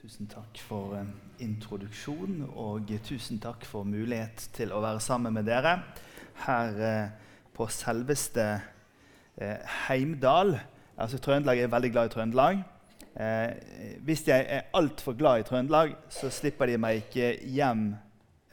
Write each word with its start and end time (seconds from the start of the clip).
Tusen 0.00 0.30
takk 0.32 0.56
for 0.64 0.94
introduksjonen, 1.44 2.46
og 2.56 2.88
tusen 3.04 3.36
takk 3.36 3.66
for 3.68 3.84
mulighet 3.84 4.46
til 4.56 4.70
å 4.72 4.78
være 4.80 5.02
sammen 5.04 5.34
med 5.36 5.44
dere 5.44 5.74
her 6.46 6.80
eh, 6.86 7.10
på 7.52 7.66
selveste 7.68 8.46
eh, 9.36 9.74
Heimdal. 9.90 10.54
Altså 10.96 11.20
Trøndelag 11.20 11.60
er 11.60 11.74
veldig 11.74 11.92
glad 11.92 12.08
i 12.08 12.14
Trøndelag. 12.14 12.64
Eh, 13.12 14.00
hvis 14.08 14.24
jeg 14.24 14.48
er 14.48 14.72
altfor 14.72 15.18
glad 15.20 15.44
i 15.44 15.48
Trøndelag, 15.50 15.92
så 16.08 16.32
slipper 16.32 16.72
de 16.72 16.80
meg 16.80 17.02
ikke 17.02 17.34
hjem 17.52 17.90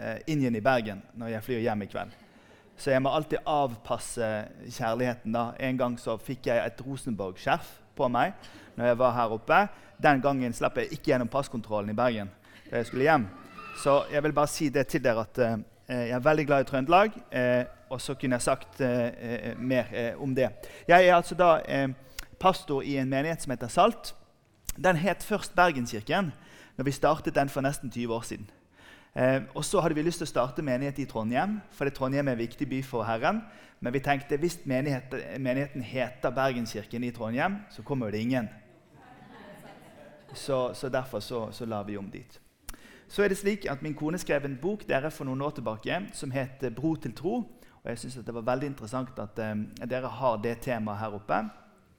eh, 0.03 0.19
inn 0.27 0.43
igjen 0.43 0.59
i 0.59 0.65
Bergen 0.67 1.05
når 1.15 1.37
jeg 1.37 1.47
flyr 1.47 1.65
hjem 1.69 1.87
i 1.87 1.91
kveld. 1.95 2.21
Så 2.75 2.91
jeg 2.91 3.07
må 3.07 3.15
alltid 3.15 3.47
avpasse 3.47 4.33
kjærligheten. 4.67 5.31
da. 5.31 5.53
En 5.63 5.79
gang 5.79 5.95
så 5.95 6.19
fikk 6.19 6.51
jeg 6.51 6.59
et 6.59 6.83
Rosenborg-skjerf 6.83 7.77
på 7.97 8.09
meg 8.11 8.33
når 8.77 8.91
jeg 8.91 8.99
var 8.99 9.15
her 9.15 9.33
oppe. 9.33 9.61
Den 9.97 10.21
gangen 10.21 10.53
slapp 10.53 10.77
jeg 10.77 10.91
ikke 10.93 11.11
gjennom 11.11 11.31
passkontrollen 11.31 11.89
i 11.89 11.97
Bergen. 11.97 12.29
da 12.69 12.77
jeg 12.77 12.85
skulle 12.85 13.07
hjem. 13.07 13.27
Så 13.83 14.03
jeg 14.11 14.23
vil 14.23 14.33
bare 14.33 14.47
si 14.47 14.69
det 14.69 14.87
til 14.87 15.03
dere 15.03 15.25
at 15.25 15.37
uh, 15.37 15.59
jeg 15.87 16.11
er 16.11 16.19
veldig 16.19 16.45
glad 16.45 16.61
i 16.61 16.69
Trøndelag. 16.69 17.11
Uh, 17.33 17.63
og 17.89 18.01
så 18.01 18.13
kunne 18.13 18.35
jeg 18.35 18.41
sagt 18.41 18.81
uh, 18.81 19.57
mer 19.57 20.15
om 20.19 20.35
det. 20.35 20.49
Jeg 20.87 21.07
er 21.07 21.15
altså 21.15 21.35
da 21.35 21.87
pastor 22.39 22.81
i 22.81 22.97
en 22.97 23.09
menighet 23.09 23.41
som 23.41 23.51
heter 23.51 23.67
Salt. 23.67 24.15
Den 24.77 24.95
het 24.95 25.23
først 25.23 25.55
Bergenskirken 25.55 26.33
når 26.77 26.85
vi 26.85 26.91
startet 26.91 27.35
den 27.35 27.49
for 27.49 27.61
nesten 27.61 27.89
20 27.91 28.13
år 28.13 28.21
siden. 28.21 28.49
Eh, 29.17 29.41
og 29.55 29.65
så 29.65 29.81
hadde 29.81 29.95
vi 29.97 30.03
lyst 30.05 30.21
til 30.21 30.27
å 30.27 30.29
starte 30.29 30.61
menighet 30.61 30.99
i 31.01 31.07
Trondheim, 31.09 31.55
for 31.73 31.89
Trondheim 31.89 32.27
er 32.27 32.35
en 32.35 32.43
viktig 32.43 32.67
by 32.69 32.83
for 32.85 33.07
Herren. 33.07 33.41
Men 33.81 33.93
vi 33.93 34.01
tenkte 34.05 34.37
hvis 34.37 34.59
menighet, 34.69 35.13
menigheten 35.41 35.81
heter 35.81 36.33
Bergenskirken 36.33 37.05
i 37.05 37.09
Trondheim, 37.13 37.59
så 37.73 37.81
kommer 37.85 38.13
det 38.13 38.21
ingen. 38.21 38.49
Så, 40.33 40.73
så 40.73 40.89
derfor 40.89 41.19
så, 41.19 41.47
så, 41.51 41.65
la 41.65 41.81
vi 41.83 41.97
om 41.97 42.11
dit. 42.13 42.39
Så 43.07 43.23
er 43.23 43.31
det 43.31 43.39
slik 43.39 43.65
at 43.71 43.81
Min 43.81 43.95
kone 43.97 44.19
skrev 44.21 44.45
en 44.45 44.57
bok 44.61 44.83
dere 44.85 45.09
for 45.09 45.25
noen 45.25 45.41
år 45.41 45.55
tilbake 45.57 46.01
som 46.13 46.31
het 46.31 46.61
'Bro 46.61 46.95
til 46.95 47.13
tro'. 47.13 47.45
Og 47.83 47.89
jeg 47.89 47.97
synes 47.97 48.15
Det 48.25 48.33
var 48.33 48.41
veldig 48.41 48.67
interessant 48.67 49.19
at 49.19 49.39
eh, 49.39 49.55
dere 49.89 50.07
har 50.07 50.37
det 50.37 50.59
temaet 50.61 50.99
her 50.99 51.13
oppe. 51.13 51.49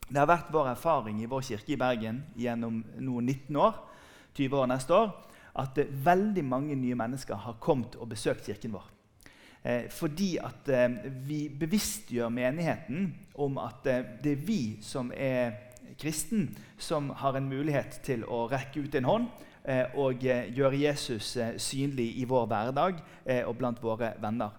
Det 0.09 0.17
har 0.17 0.27
vært 0.27 0.53
vår 0.53 0.67
erfaring 0.67 1.23
i 1.23 1.27
vår 1.27 1.41
kirke 1.41 1.73
i 1.73 1.77
Bergen 1.77 2.25
gjennom 2.37 2.85
noen 2.99 3.25
19 3.25 3.57
år, 3.57 3.89
20 4.35 4.57
år 4.57 4.67
neste 4.67 4.95
år, 4.95 5.28
at 5.59 5.79
eh, 5.79 5.91
veldig 6.05 6.45
mange 6.45 6.77
nye 6.79 6.97
mennesker 6.99 7.37
har 7.45 7.59
kommet 7.61 7.97
og 7.99 8.11
besøkt 8.13 8.47
kirken 8.47 8.75
vår. 8.75 8.87
Eh, 9.63 9.89
fordi 9.91 10.37
at 10.43 10.71
eh, 10.71 10.99
vi 11.27 11.47
bevisstgjør 11.61 12.31
menigheten 12.33 13.11
om 13.35 13.59
at 13.63 13.85
det 14.23 14.33
er 14.33 14.47
vi 14.47 14.79
som 14.83 15.13
er 15.15 15.57
kristen, 15.99 16.49
som 16.79 17.11
har 17.11 17.37
en 17.37 17.49
mulighet 17.49 18.01
til 18.07 18.25
å 18.25 18.47
rekke 18.51 18.85
ut 18.87 18.97
en 18.99 19.09
hånd 19.09 19.29
og 20.01 20.23
gjøre 20.23 20.79
Jesus 20.81 21.35
synlig 21.61 22.07
i 22.23 22.25
vår 22.25 22.47
hverdag 22.49 23.01
og 23.45 23.57
blant 23.59 23.83
våre 23.83 24.15
venner. 24.23 24.55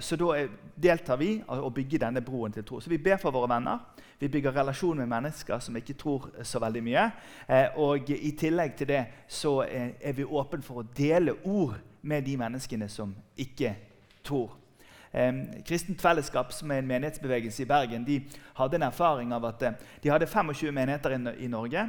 så 0.00 0.16
da 0.16 0.46
deltar 0.74 1.18
vi 1.20 1.42
og 1.46 1.74
bygger 1.74 2.06
denne 2.06 2.22
broen 2.24 2.54
til 2.54 2.64
tro. 2.64 2.80
Så 2.80 2.88
vi 2.88 2.98
ber 2.98 3.18
for 3.20 3.34
våre 3.34 3.50
venner. 3.52 3.82
Vi 4.18 4.28
bygger 4.28 4.52
relasjon 4.52 4.96
med 4.96 5.06
mennesker 5.06 5.58
som 5.60 5.76
ikke 5.76 5.94
tror 6.00 6.30
så 6.42 6.60
veldig 6.62 6.82
mye. 6.84 7.08
Eh, 7.48 7.74
og 7.76 8.08
i 8.10 8.32
tillegg 8.38 8.76
til 8.78 8.88
det 8.88 9.02
så 9.28 9.58
eh, 9.66 9.90
er 10.00 10.14
vi 10.16 10.24
åpne 10.24 10.64
for 10.64 10.80
å 10.80 10.86
dele 10.96 11.36
ord 11.44 11.76
med 12.00 12.24
de 12.24 12.36
menneskene 12.40 12.88
som 12.88 13.12
ikke 13.36 13.74
tror. 14.24 14.54
Eh, 15.12 15.60
Kristent 15.68 16.00
Fellesskap, 16.00 16.54
som 16.56 16.72
er 16.72 16.80
en 16.80 16.88
menighetsbevegelse 16.88 17.66
i 17.66 17.68
Bergen, 17.68 18.06
de 18.08 18.22
hadde 18.56 18.80
en 18.80 18.86
erfaring 18.88 19.36
av 19.36 19.44
at 19.50 19.66
de 20.00 20.12
hadde 20.12 20.30
25 20.32 20.72
menigheter 20.72 21.18
i, 21.36 21.52
Norge. 21.52 21.84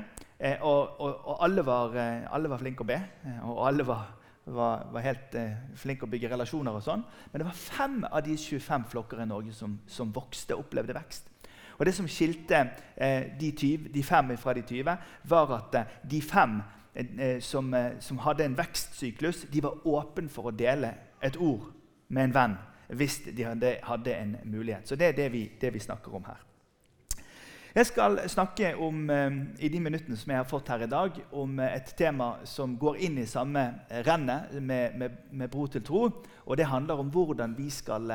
og, 0.62 1.00
og, 1.00 1.16
og 1.28 1.44
alle, 1.44 1.66
var, 1.66 1.96
alle, 2.28 2.50
var, 2.50 2.60
flinke 2.60 2.84
å 2.84 2.92
be, 2.92 3.00
og 3.44 3.64
alle 3.70 3.88
var, 3.88 4.04
var, 4.46 4.84
var 4.92 5.08
helt 5.08 5.40
flinke 5.80 6.04
å 6.04 6.12
bygge 6.12 6.36
relasjoner. 6.36 6.76
og 6.76 6.84
sånn. 6.84 7.08
Men 7.32 7.40
det 7.40 7.48
var 7.48 7.64
fem 7.64 7.98
av 8.12 8.20
de 8.28 8.36
25 8.36 8.92
flokker 8.92 9.24
i 9.24 9.32
Norge 9.32 9.56
som, 9.56 9.80
som 9.88 10.12
vokste, 10.12 10.60
opplevde 10.60 11.00
vekst. 11.00 11.32
Og 11.78 11.86
Det 11.86 11.94
som 11.94 12.08
skilte 12.08 12.70
eh, 12.96 13.24
de, 13.40 13.52
20, 13.52 13.90
de, 13.94 14.04
fem 14.04 14.38
fra 14.38 14.54
de 14.54 14.62
20, 14.62 14.98
var 15.30 15.54
at 15.58 15.76
eh, 15.76 15.98
de 16.12 16.22
fem 16.22 16.62
eh, 16.96 17.40
som, 17.42 17.74
eh, 17.74 18.00
som, 18.00 18.18
hadde 18.18 18.46
en 18.46 18.58
vekstsyklus, 18.58 19.46
de 19.54 19.64
var 19.64 19.86
åpne 19.86 20.30
for 20.30 20.50
å 20.50 20.56
dele 20.56 20.94
et 21.22 21.38
ord 21.38 21.70
med 22.10 22.30
en 22.30 22.34
venn 22.34 22.58
hvis 22.88 23.20
de 23.36 23.44
hadde, 23.44 23.78
hadde 23.84 24.14
en 24.16 24.36
mulighet. 24.48 24.88
Så 24.88 24.96
det 24.96 25.10
er 25.10 25.16
det 25.16 25.32
vi, 25.32 25.50
det 25.62 25.74
vi, 25.74 25.80
snakker 25.80 26.14
om 26.16 26.24
her. 26.24 26.40
Jeg 27.76 27.86
skal 27.86 28.22
snakke 28.30 28.72
om, 28.82 29.10
eh, 29.10 29.36
i 29.60 29.70
de 29.70 29.80
minuttene 29.80 30.18
som 30.18 30.32
jeg 30.32 30.40
har 30.40 30.50
fått 30.50 30.72
her 30.74 30.88
i 30.88 30.90
dag, 30.90 31.20
om 31.32 31.60
eh, 31.60 31.76
et 31.76 31.94
tema 31.98 32.38
som 32.44 32.78
går 32.80 32.98
inn 33.06 33.20
i 33.22 33.28
samme 33.30 33.68
rennet 34.08 34.56
med, 34.62 34.98
med, 34.98 35.20
med 35.32 35.52
Bro 35.52 35.68
til 35.68 35.84
tro. 35.84 36.08
Og 36.46 36.58
det 36.58 36.66
handler 36.66 36.98
om 36.98 37.12
hvordan 37.14 37.54
vi 37.58 37.70
skal 37.70 38.10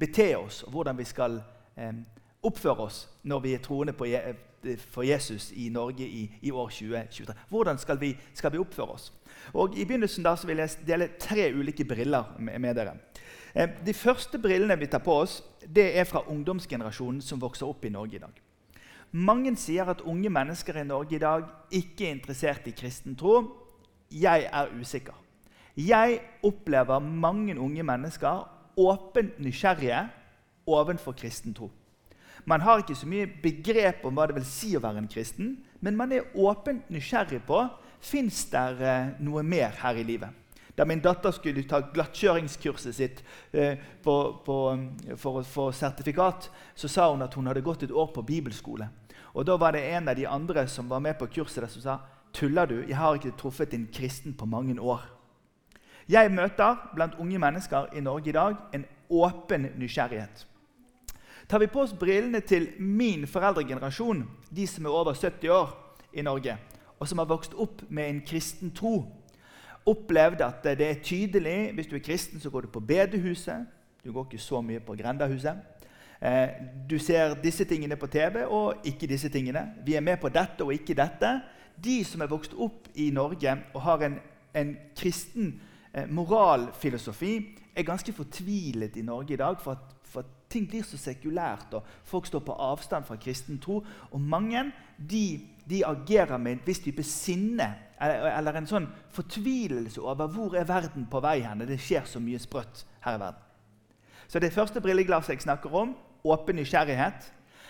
bete 0.00 0.32
oss, 0.38 0.62
og 0.62 0.72
hvordan 0.72 0.98
vi 0.98 1.04
skal 1.04 1.36
oppføre 2.42 2.86
oss 2.86 3.04
når 3.28 3.40
vi 3.44 3.54
er 3.54 3.62
troende 3.62 3.94
på, 3.96 4.06
for 4.90 5.02
Jesus 5.02 5.50
i 5.58 5.68
Norge 5.74 6.06
i, 6.06 6.22
i 6.42 6.50
år 6.50 6.68
2023. 6.68 7.34
Hvordan 7.48 7.78
skal 7.78 8.00
vi, 8.00 8.12
skal 8.34 8.52
vi, 8.52 8.58
oppføre 8.58 8.94
oss? 8.94 9.12
Og 9.54 9.76
I 9.78 9.84
begynnelsen 9.84 10.24
da 10.24 10.34
vil 10.46 10.62
jeg 10.62 10.86
dele 10.86 11.10
tre 11.20 11.50
ulike 11.54 11.84
briller 11.84 12.34
med, 12.38 12.58
med 12.58 12.78
dere. 12.78 12.94
Eh, 13.54 13.68
de 13.86 13.94
første 13.94 14.38
brillene 14.38 14.78
vi 14.78 14.86
tar 14.86 15.02
på 15.04 15.18
oss, 15.24 15.42
det 15.66 15.90
er 15.98 16.04
fra 16.08 16.24
ungdomsgenerasjonen 16.28 17.20
som 17.22 17.40
vokser 17.42 17.66
opp 17.66 17.84
i 17.84 17.92
Norge 17.92 18.16
i 18.16 18.22
dag. 18.22 18.40
Mange 19.12 19.52
sier 19.60 19.90
at 19.92 20.00
unge 20.08 20.30
mennesker 20.32 20.78
i 20.80 20.86
Norge 20.88 21.18
i 21.18 21.20
dag 21.20 21.44
ikke 21.70 22.06
er 22.06 22.14
interessert 22.14 22.66
i 22.66 22.72
kristen 22.72 23.16
tro. 23.18 23.42
Jeg 24.10 24.48
er 24.48 24.72
usikker. 24.80 25.18
Jeg 25.76 26.20
opplever 26.44 26.98
mange 26.98 27.58
unge 27.60 27.82
mennesker 27.82 28.48
åpent 28.76 29.38
nysgjerrige 29.40 30.08
ovenfor 30.66 31.12
kristen 31.12 31.54
tro. 31.54 31.70
Man 32.44 32.60
har 32.60 32.82
ikke 32.82 32.96
så 32.98 33.06
mye 33.06 33.28
begrep 33.42 34.04
om 34.06 34.16
hva 34.16 34.26
det 34.26 34.36
vil 34.40 34.46
si 34.46 34.72
å 34.76 34.82
være 34.82 35.02
en 35.02 35.10
kristen, 35.10 35.56
men 35.80 35.98
man 35.98 36.12
er 36.14 36.30
åpent 36.34 36.88
nysgjerrig 36.90 37.42
på 37.46 37.60
fins 38.02 38.44
det 38.50 38.64
eh, 38.82 39.12
noe 39.22 39.44
mer 39.46 39.76
her 39.82 39.98
i 40.00 40.06
livet. 40.06 40.30
Da 40.74 40.86
min 40.88 41.02
datter 41.04 41.34
skulle 41.36 41.62
ta 41.68 41.82
glattkjøringskurset 41.92 42.96
sitt 42.96 43.22
eh, 43.52 43.76
på, 44.02 44.16
på, 44.44 44.56
for 45.20 45.40
å 45.40 45.44
få 45.46 45.68
sertifikat, 45.76 46.48
så 46.74 46.88
sa 46.88 47.10
hun 47.12 47.22
at 47.22 47.34
hun 47.36 47.50
hadde 47.50 47.64
gått 47.64 47.84
et 47.86 47.92
år 47.94 48.10
på 48.14 48.24
bibelskole. 48.26 48.88
Og 49.32 49.46
Da 49.46 49.56
var 49.56 49.72
det 49.72 49.84
en 49.92 50.08
av 50.08 50.16
de 50.16 50.26
andre 50.26 50.66
som 50.68 50.88
var 50.88 51.00
med 51.00 51.18
på 51.18 51.28
kurset 51.38 51.62
der 51.62 51.72
som 51.72 51.84
sa 51.84 51.98
tuller 52.32 52.66
du, 52.66 52.78
jeg 52.88 52.96
har 52.96 53.16
ikke 53.16 53.36
truffet 53.38 53.74
en 53.74 53.88
kristen 53.92 54.34
på 54.34 54.48
mange 54.48 54.78
år. 54.80 55.04
Jeg 56.08 56.32
møter 56.32 56.80
blant 56.96 57.14
unge 57.20 57.38
mennesker 57.38 57.92
i 57.96 58.00
Norge 58.00 58.32
i 58.32 58.34
dag 58.34 58.56
en 58.74 58.84
åpen 59.12 59.68
nysgjerrighet. 59.78 60.46
Tar 61.48 61.58
vi 61.58 61.66
på 61.66 61.82
oss 61.82 61.94
brillene 61.98 62.40
til 62.40 62.68
min 62.78 63.26
foreldregenerasjon, 63.26 64.22
de 64.50 64.66
som 64.66 64.86
er 64.86 64.94
over 64.94 65.14
70 65.14 65.50
år 65.50 65.74
i 66.12 66.22
Norge, 66.22 66.56
og 66.98 67.08
som 67.08 67.18
har 67.18 67.30
vokst 67.30 67.54
opp 67.54 67.82
med 67.88 68.08
en 68.08 68.22
kristen 68.26 68.70
tro, 68.70 69.02
opplevde 69.86 70.46
at 70.46 70.62
det 70.78 70.86
er 70.86 71.00
tydelig 71.02 71.72
Hvis 71.74 71.86
du 71.90 71.96
er 71.96 72.04
kristen, 72.04 72.40
så 72.40 72.50
går 72.50 72.60
du 72.60 72.66
på 72.68 72.80
bedehuset. 72.80 73.66
Du 74.04 74.12
går 74.12 74.24
ikke 74.30 74.38
så 74.38 74.60
mye 74.60 74.80
på 74.80 74.94
grendahuset. 74.94 75.56
Eh, 76.22 76.48
du 76.90 76.98
ser 76.98 77.34
disse 77.42 77.64
tingene 77.64 77.96
på 77.96 78.06
TV 78.06 78.44
og 78.46 78.84
ikke 78.84 79.06
disse 79.06 79.28
tingene. 79.28 79.72
Vi 79.84 79.94
er 79.94 80.00
med 80.00 80.20
på 80.22 80.28
dette 80.28 80.62
og 80.62 80.72
ikke 80.74 80.94
dette. 80.94 81.40
De 81.84 82.04
som 82.04 82.22
er 82.22 82.30
vokst 82.30 82.54
opp 82.54 82.88
i 82.94 83.10
Norge 83.10 83.56
og 83.74 83.82
har 83.82 84.04
en, 84.06 84.18
en 84.54 84.76
kristen 84.96 85.60
eh, 85.92 86.06
moralfilosofi, 86.06 87.58
er 87.74 87.82
ganske 87.88 88.12
fortvilet 88.12 88.96
i 88.96 89.02
Norge 89.02 89.34
i 89.34 89.40
dag 89.40 89.58
for 89.60 89.72
at 89.72 90.01
ting 90.52 90.68
blir 90.68 90.84
så 90.86 90.98
sekulært, 91.00 91.72
og 91.74 91.86
folk 92.04 92.28
står 92.28 92.44
på 92.46 92.56
avstand 92.70 93.06
fra 93.08 93.16
kristen 93.20 93.60
tro. 93.62 93.80
Og 94.10 94.20
mange 94.20 94.66
de, 94.98 95.40
de 95.68 95.82
agerer 95.86 96.36
med 96.38 96.58
en 96.58 96.62
viss 96.66 96.82
type 96.84 97.04
sinne 97.06 97.72
eller, 98.02 98.28
eller, 98.34 98.58
en 98.58 98.66
sånn 98.66 98.88
fortvilelse 99.14 100.02
over 100.02 100.30
hvor 100.32 100.56
er 100.58 100.66
verden 100.66 101.06
på 101.10 101.20
vei 101.22 101.38
hen. 101.44 101.62
Det 101.68 101.78
skjer 101.80 102.08
så 102.08 102.22
mye 102.22 102.40
sprøtt 102.42 102.84
her 103.04 103.18
i 103.18 103.22
verden. 103.22 103.48
Så 104.26 104.40
Det 104.40 104.52
første 104.52 104.80
brilleglasset 104.80 105.36
jeg 105.36 105.44
snakker 105.44 105.74
om, 105.76 105.94
åpen 106.24 106.56
nysgjerrighet. 106.56 107.28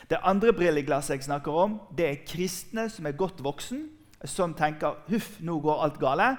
Det 0.08 0.20
andre 0.22 0.52
brilleglasset 0.52 1.16
jeg 1.16 1.26
snakker 1.26 1.52
om, 1.52 1.80
det 1.96 2.06
er 2.06 2.24
kristne 2.26 2.88
som 2.90 3.06
er 3.06 3.18
godt 3.18 3.42
voksen, 3.44 3.88
som 4.24 4.54
tenker 4.54 4.94
'huff, 5.08 5.40
nå 5.40 5.58
går 5.60 5.82
alt 5.82 5.98
gale'. 5.98 6.36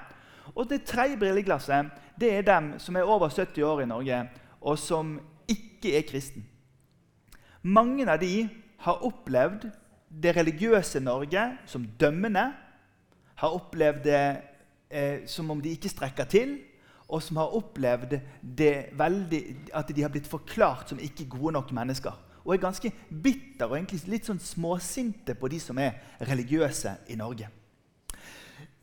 Og 0.55 0.69
det 0.69 0.83
tredje 0.83 1.17
brilleglasset 1.17 1.91
det 2.19 2.33
er 2.33 2.41
dem 2.41 2.79
som 2.79 2.95
er 2.95 3.03
over 3.03 3.29
70 3.29 3.63
år 3.63 3.81
i 3.81 3.85
Norge, 3.85 4.29
og 4.61 4.79
som 4.79 5.19
ikke 5.53 5.95
er 5.97 6.05
kristen. 6.09 6.45
Mange 7.63 8.05
av 8.09 8.19
de 8.19 8.49
har 8.83 9.05
opplevd 9.07 9.69
det 10.09 10.35
religiøse 10.35 10.99
Norge 10.99 11.45
som 11.69 11.85
dømmende, 11.99 12.49
har 13.35 13.55
opplevd 13.55 14.03
det 14.05 14.23
eh, 14.89 15.23
som 15.27 15.49
om 15.51 15.61
de 15.61 15.71
ikke 15.73 15.91
strekker 15.91 16.27
til, 16.29 16.57
og 17.07 17.21
som 17.23 17.37
har 17.37 17.55
opplevd 17.55 18.19
veldig, 18.97 19.41
at 19.73 19.89
de 19.95 20.01
har 20.01 20.11
blitt 20.13 20.29
forklart 20.29 20.89
som 20.89 20.99
ikke 20.99 21.29
gode 21.29 21.53
nok 21.57 21.71
mennesker. 21.75 22.13
Og 22.43 22.53
er 22.55 22.63
ganske 22.63 22.91
bitter 23.23 23.69
og 23.69 23.77
egentlig 23.77 24.01
litt 24.11 24.27
sånn 24.27 24.41
småsinte 24.41 25.35
på 25.39 25.49
de 25.51 25.59
som 25.63 25.77
er 25.79 25.99
religiøse 26.27 26.97
i 27.13 27.17
Norge. 27.19 27.47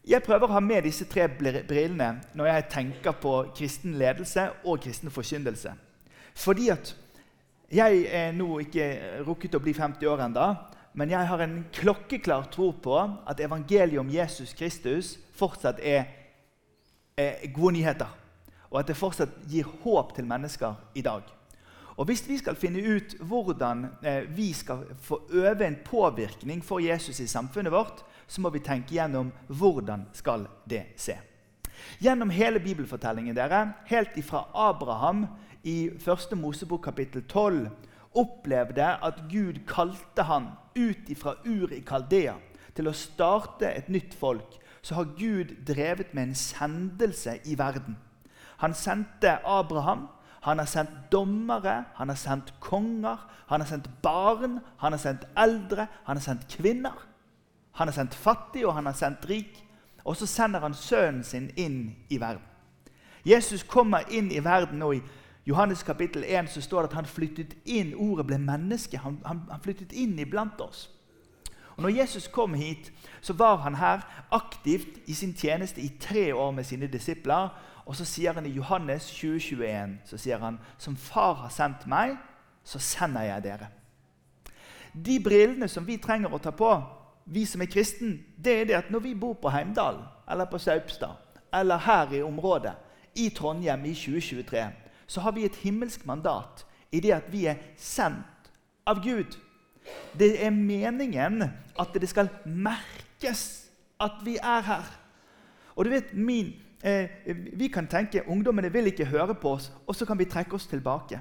Jeg 0.09 0.25
prøver 0.25 0.49
å 0.49 0.55
ha 0.57 0.63
med 0.65 0.87
disse 0.89 1.05
tre 1.05 1.27
brillene 1.29 2.15
når 2.35 2.49
jeg 2.49 2.69
tenker 2.73 3.19
på 3.21 3.35
kristen 3.57 3.99
ledelse 4.01 4.47
og 4.65 4.81
kristen 4.81 5.13
forkynnelse. 5.13 5.75
Fordi 6.41 6.71
at 6.73 6.95
jeg 7.71 8.05
er 8.11 8.33
nå 8.35 8.63
ikke 8.65 8.87
rukket 9.27 9.55
å 9.55 9.63
bli 9.63 9.75
50 9.77 10.09
år 10.11 10.25
ennå, 10.27 10.47
men 10.99 11.13
jeg 11.13 11.29
har 11.29 11.43
en 11.45 11.59
klokkeklar 11.75 12.49
tro 12.51 12.73
på 12.83 12.97
at 12.99 13.43
evangeliet 13.45 14.01
om 14.01 14.09
Jesus 14.11 14.55
Kristus 14.59 15.15
fortsatt 15.39 15.79
er, 15.79 16.09
er 17.15 17.45
gode 17.55 17.77
nyheter. 17.77 18.11
Og 18.71 18.81
at 18.81 18.91
det 18.91 18.99
fortsatt 18.99 19.37
gir 19.51 19.69
håp 19.85 20.17
til 20.17 20.27
mennesker 20.27 20.75
i 20.99 21.05
dag. 21.07 21.23
Og 22.01 22.07
Hvis 22.09 22.25
vi 22.25 22.39
skal 22.41 22.57
finne 22.57 22.81
ut 22.81 23.15
hvordan 23.21 23.85
eh, 24.03 24.23
vi 24.33 24.53
skal 24.57 24.87
få 25.05 25.21
øve 25.37 25.67
en 25.67 25.77
påvirkning 25.85 26.65
for 26.65 26.81
Jesus 26.81 27.21
i 27.21 27.27
samfunnet 27.29 27.73
vårt, 27.73 28.01
så 28.27 28.41
må 28.41 28.51
vi 28.51 28.63
tenke 28.65 28.95
gjennom 28.95 29.33
hvordan 29.47 30.07
skal 30.17 30.47
det 30.65 30.87
se. 30.97 31.19
Gjennom 32.01 32.31
hele 32.31 32.61
bibelfortellingen 32.61 33.37
dere, 33.37 33.75
helt 33.91 34.17
ifra 34.17 34.47
Abraham 34.55 35.27
i 35.65 35.91
1. 35.91 36.37
Mosebok 36.39 36.83
kapittel 36.85 37.23
12 37.29 37.69
opplevde 38.15 38.87
at 39.05 39.23
Gud 39.31 39.61
kalte 39.67 40.23
han 40.23 40.53
ut 40.77 41.11
fra 41.19 41.35
Ur 41.47 41.73
i 41.73 41.81
Kaldea 41.87 42.35
til 42.75 42.89
å 42.89 42.97
starte 42.97 43.69
et 43.71 43.89
nytt 43.89 44.15
folk, 44.19 44.57
så 44.83 44.97
har 44.97 45.13
Gud 45.19 45.53
drevet 45.67 46.15
med 46.15 46.31
en 46.31 46.35
sendelse 46.35 47.37
i 47.45 47.59
verden. 47.59 47.99
Han 48.63 48.75
sendte 48.75 49.39
Abraham, 49.45 50.09
han 50.41 50.59
har 50.59 50.67
sendt 50.67 51.13
dommere, 51.13 51.85
han 51.95 52.09
har 52.09 52.17
sendt 52.17 52.55
konger, 52.61 53.19
han 53.47 53.61
har 53.61 53.69
sendt 53.69 53.91
barn, 54.03 54.61
han 54.81 54.93
har 54.93 54.99
sendt 54.99 55.27
eldre, 55.37 55.87
han 56.05 56.17
har 56.17 56.25
sendt 56.25 56.49
kvinner. 56.49 56.97
Han 57.73 57.89
har 57.89 57.93
sendt 57.93 58.15
fattig, 58.15 58.67
og 58.67 58.75
han 58.75 58.87
har 58.87 58.93
sendt 58.93 59.29
rik. 59.29 59.67
Og 60.05 60.17
så 60.17 60.27
sender 60.27 60.61
han 60.61 60.75
sønnen 60.75 61.25
sin 61.25 61.51
inn 61.57 61.97
i 62.09 62.21
verden. 62.21 62.45
Jesus 63.25 63.63
kommer 63.63 64.09
inn 64.11 64.31
i 64.33 64.41
verden 64.45 64.81
nå 64.81 64.93
i 64.97 65.03
Johannes 65.51 65.83
kapittel 65.83 66.25
1 66.27 66.51
så 66.51 66.61
står 66.61 66.83
det 66.83 66.89
at 66.89 66.95
han 66.95 67.07
flyttet 67.07 67.55
inn, 67.65 67.95
ordet 67.99 68.27
ble 68.29 68.37
menneske. 68.39 69.01
Han, 69.03 69.17
han, 69.27 69.41
han 69.51 69.63
flyttet 69.65 69.93
inn 69.99 70.19
iblant 70.23 70.61
oss. 70.63 70.85
Og 71.75 71.83
når 71.83 71.97
Jesus 71.97 72.29
kom 72.31 72.55
hit, 72.55 72.93
så 73.21 73.35
var 73.35 73.57
han 73.65 73.75
her 73.75 74.05
aktivt 74.31 75.01
i 75.07 75.15
sin 75.15 75.33
tjeneste 75.35 75.81
i 75.81 75.89
tre 76.01 76.35
år 76.35 76.51
med 76.55 76.65
sine 76.65 76.87
disipler. 76.87 77.49
Og 77.87 77.97
så 77.99 78.07
sier 78.07 78.37
han 78.37 78.47
i 78.47 78.53
Johannes 78.55 79.09
2021 79.11 79.97
så 80.07 80.19
sier 80.21 80.39
han, 80.39 80.61
som 80.79 80.97
far 80.97 81.35
har 81.41 81.51
sendt 81.51 81.87
meg, 81.91 82.15
så 82.65 82.79
sender 82.79 83.27
jeg 83.27 83.43
dere. 83.49 83.71
De 84.95 85.17
brillene 85.25 85.67
som 85.69 85.87
vi 85.87 85.97
trenger 85.99 86.31
å 86.31 86.39
ta 86.39 86.53
på, 86.55 86.71
vi 87.27 87.43
som 87.47 87.63
er 87.63 87.71
kristen, 87.73 88.21
det 88.37 88.55
er 88.61 88.71
det 88.71 88.77
at 88.79 88.93
når 88.95 89.03
vi 89.09 89.17
bor 89.19 89.35
på 89.43 89.51
Heimdal 89.51 89.99
eller 90.31 90.47
på 90.47 90.63
Saupstad 90.63 91.19
eller 91.55 91.83
her 91.83 92.15
i 92.15 92.23
området, 92.23 92.77
i 93.19 93.33
Trondheim 93.35 93.83
i 93.91 93.97
2023 93.99 94.69
så 95.11 95.25
har 95.25 95.35
vi 95.35 95.45
et 95.45 95.59
himmelsk 95.65 96.07
mandat 96.07 96.65
i 96.95 97.01
det 97.03 97.11
at 97.17 97.31
vi 97.33 97.47
er 97.51 97.59
sendt 97.79 98.51
av 98.87 99.03
Gud. 99.03 99.35
Det 100.15 100.37
er 100.39 100.55
meningen 100.55 101.43
at 101.79 101.95
det 101.99 102.09
skal 102.11 102.31
merkes 102.47 103.43
at 104.01 104.23
vi 104.25 104.37
er 104.39 104.63
her. 104.67 104.87
Og 105.75 105.85
du 105.85 105.91
vet, 105.91 106.15
min, 106.15 106.55
eh, 106.85 107.09
Vi 107.59 107.69
kan 107.69 107.87
tenke 107.87 108.29
ungdommene 108.29 108.73
vil 108.73 108.87
ikke 108.87 109.05
høre 109.05 109.35
på 109.35 109.51
oss, 109.51 109.73
og 109.87 109.95
så 109.95 110.07
kan 110.07 110.19
vi 110.19 110.25
trekke 110.25 110.55
oss 110.55 110.67
tilbake. 110.67 111.21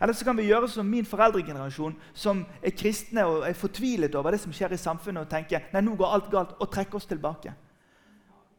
Eller 0.00 0.12
så 0.12 0.24
kan 0.24 0.36
vi 0.36 0.42
gjøre 0.42 0.68
som 0.68 0.86
min 0.86 1.06
foreldregenerasjon, 1.06 1.96
som 2.14 2.44
er 2.62 2.70
kristne 2.70 3.24
og 3.24 3.48
er 3.48 3.52
fortvilet 3.52 4.14
over 4.14 4.30
det 4.30 4.40
som 4.40 4.52
skjer 4.52 4.72
i 4.72 4.76
samfunnet, 4.76 5.22
og 5.22 5.30
tenke 5.30 5.62
nei, 5.72 5.80
nå 5.80 5.94
går 5.96 6.06
alt 6.12 6.30
galt, 6.30 6.56
og 6.60 6.70
trekke 6.72 6.96
oss 6.96 7.06
tilbake. 7.06 7.52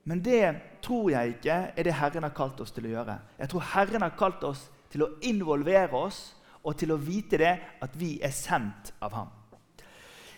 Men 0.07 0.21
det 0.23 0.55
tror 0.81 1.09
jeg 1.11 1.35
ikke 1.35 1.55
er 1.75 1.83
det 1.83 1.97
Herren 1.99 2.23
har 2.23 2.35
kalt 2.35 2.61
oss 2.63 2.71
til 2.71 2.87
å 2.87 2.93
gjøre. 2.93 3.17
Jeg 3.41 3.51
tror 3.51 3.65
Herren 3.73 4.05
har 4.05 4.15
kalt 4.19 4.43
oss 4.47 4.61
til 4.91 5.03
å 5.03 5.09
involvere 5.27 5.99
oss 5.99 6.21
og 6.63 6.77
til 6.79 6.93
å 6.95 6.99
vite 7.01 7.39
det 7.41 7.51
at 7.83 7.99
vi 7.99 8.15
er 8.23 8.31
sendt 8.35 8.93
av 9.03 9.15
ham. 9.17 9.33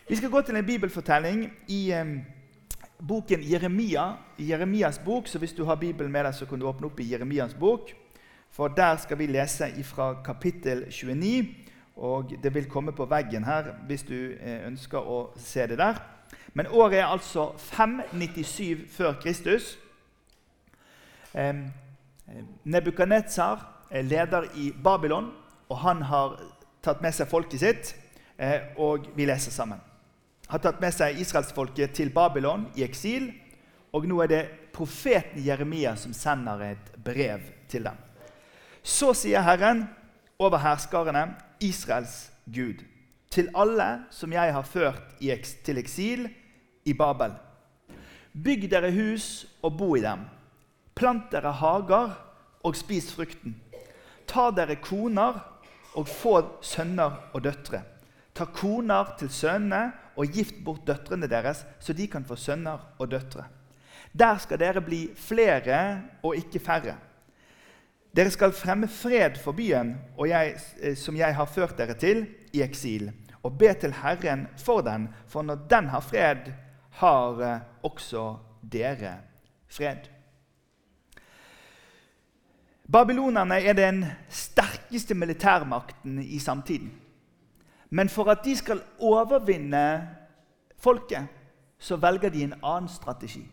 Vi 0.10 0.18
skal 0.18 0.34
gå 0.34 0.42
til 0.42 0.58
en 0.58 0.66
bibelfortelling 0.66 1.46
i 1.70 1.80
eh, 1.94 2.16
boken 2.98 3.46
Jeremia. 3.46 4.08
I 4.42 4.50
Jeremias 4.50 4.98
bok, 5.06 5.28
så 5.28 5.38
Hvis 5.38 5.54
du 5.54 5.64
har 5.66 5.76
Bibelen 5.76 6.12
med 6.12 6.26
deg, 6.26 6.34
så 6.34 6.46
kan 6.50 6.60
du 6.60 6.66
åpne 6.66 6.90
opp 6.90 7.00
i 7.00 7.12
Jeremias 7.12 7.54
bok. 7.54 7.94
For 8.50 8.68
der 8.68 8.98
skal 8.98 9.18
vi 9.18 9.28
lese 9.30 9.70
fra 9.84 10.16
kapittel 10.26 10.88
29. 10.90 11.46
Og 11.96 12.34
det 12.44 12.54
vil 12.56 12.70
komme 12.70 12.92
på 12.92 13.06
veggen 13.06 13.44
her 13.44 13.76
hvis 13.86 14.04
du 14.04 14.34
eh, 14.34 14.66
ønsker 14.66 14.98
å 14.98 15.30
se 15.38 15.68
det 15.68 15.78
der. 15.78 16.02
Men 16.60 16.68
året 16.76 16.98
er 17.00 17.06
altså 17.08 17.54
597 17.58 18.82
før 18.92 19.14
Kristus. 19.22 19.78
Nebukadnezar 22.64 23.62
er 23.90 24.02
leder 24.02 24.44
i 24.60 24.74
Babylon, 24.84 25.30
og 25.70 25.78
han 25.80 26.02
har 26.02 26.34
tatt 26.84 27.00
med 27.00 27.16
seg 27.16 27.30
folket 27.32 27.62
sitt, 27.62 27.94
eh, 28.36 28.76
og 28.76 29.08
vi 29.16 29.24
leser 29.30 29.56
sammen. 29.56 29.80
Har 30.52 30.60
tatt 30.60 30.82
med 30.84 30.92
seg 30.92 31.22
israelsfolket 31.24 31.94
til 31.96 32.12
Babylon 32.12 32.66
i 32.76 32.84
eksil, 32.84 33.30
og 33.96 34.10
nå 34.12 34.20
er 34.26 34.28
det 34.34 34.42
profeten 34.76 35.40
Jeremia 35.46 35.96
som 35.96 36.12
sender 36.12 36.66
et 36.74 36.92
brev 37.00 37.40
til 37.72 37.88
dem. 37.88 37.96
Så 38.84 39.14
sier 39.16 39.48
Herren 39.48 39.86
over 40.40 40.60
herskarene, 40.60 41.24
Israels 41.64 42.34
Gud, 42.52 42.84
til 43.32 43.48
alle 43.56 43.88
som 44.12 44.36
jeg 44.36 44.54
har 44.54 44.68
ført 44.68 45.16
til 45.64 45.80
eksil 45.80 46.28
i 46.90 46.96
Babel. 46.98 47.36
Bygg 48.34 48.68
dere 48.72 48.92
hus 48.94 49.46
og 49.62 49.78
bo 49.78 49.94
i 49.98 50.04
dem. 50.04 50.26
Plant 50.98 51.30
dere 51.32 51.54
hager 51.62 52.14
og 52.66 52.76
spis 52.78 53.12
frukten. 53.14 53.56
Ta 54.30 54.50
dere 54.54 54.78
koner 54.82 55.40
og 55.98 56.10
få 56.10 56.36
sønner 56.62 57.32
og 57.34 57.44
døtre. 57.46 57.82
Ta 58.34 58.46
koner 58.54 59.16
til 59.20 59.32
sønnene 59.34 59.90
og 60.20 60.34
gift 60.36 60.60
bort 60.66 60.86
døtrene 60.88 61.30
deres, 61.32 61.64
så 61.80 61.94
de 61.96 62.08
kan 62.12 62.26
få 62.28 62.38
sønner 62.40 62.82
og 63.00 63.12
døtre. 63.12 63.46
Der 64.14 64.38
skal 64.42 64.60
dere 64.60 64.82
bli 64.82 65.08
flere 65.16 66.02
og 66.24 66.36
ikke 66.36 66.60
færre. 66.60 66.96
Dere 68.16 68.32
skal 68.34 68.56
fremme 68.58 68.88
fred 68.90 69.38
for 69.38 69.54
byen 69.54 69.94
jeg, 70.26 70.56
eh, 70.82 70.96
som 70.98 71.16
jeg 71.16 71.36
har 71.36 71.46
ført 71.46 71.78
dere 71.78 71.94
til 71.94 72.26
i 72.54 72.64
eksil, 72.66 73.12
og 73.44 73.58
be 73.58 73.74
til 73.74 73.94
Herren 73.94 74.48
for 74.58 74.82
den, 74.82 75.10
for 75.28 75.42
når 75.42 75.68
den 75.70 75.90
har 75.94 76.02
fred, 76.02 76.50
har 77.00 77.42
eh, 77.42 77.60
også 77.84 78.24
dere 78.72 79.14
fred. 79.72 80.10
Babylonerne 82.92 83.60
er 83.62 83.74
den 83.78 84.06
sterkeste 84.30 85.14
militærmakten 85.14 86.20
i 86.20 86.40
samtiden. 86.40 86.92
Men 87.90 88.10
for 88.10 88.32
at 88.32 88.44
de 88.46 88.56
skal 88.58 88.82
overvinne 89.00 90.10
folket, 90.78 91.28
så 91.80 91.96
velger 91.96 92.30
de 92.30 92.44
en 92.44 92.58
annen 92.64 92.90
strategi. 92.90 93.46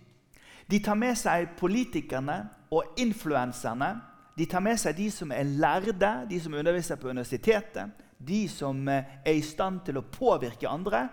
De 0.70 0.80
tar 0.82 0.96
med 0.98 1.14
seg 1.14 1.52
politikerne 1.58 2.40
og 2.74 2.96
influenserne. 2.98 3.92
De 4.38 4.46
tar 4.50 4.64
med 4.64 4.80
seg 4.80 4.96
de 4.96 5.10
som 5.10 5.30
er 5.32 5.46
lærde, 5.46 6.10
de 6.30 6.40
som 6.40 6.54
underviser 6.54 6.96
på 6.96 7.08
universitetet, 7.08 7.92
de 8.18 8.48
som 8.48 8.88
eh, 8.88 9.04
er 9.24 9.38
i 9.38 9.44
stand 9.44 9.84
til 9.86 10.00
å 10.00 10.08
påvirke 10.10 10.68
andre. 10.68 11.06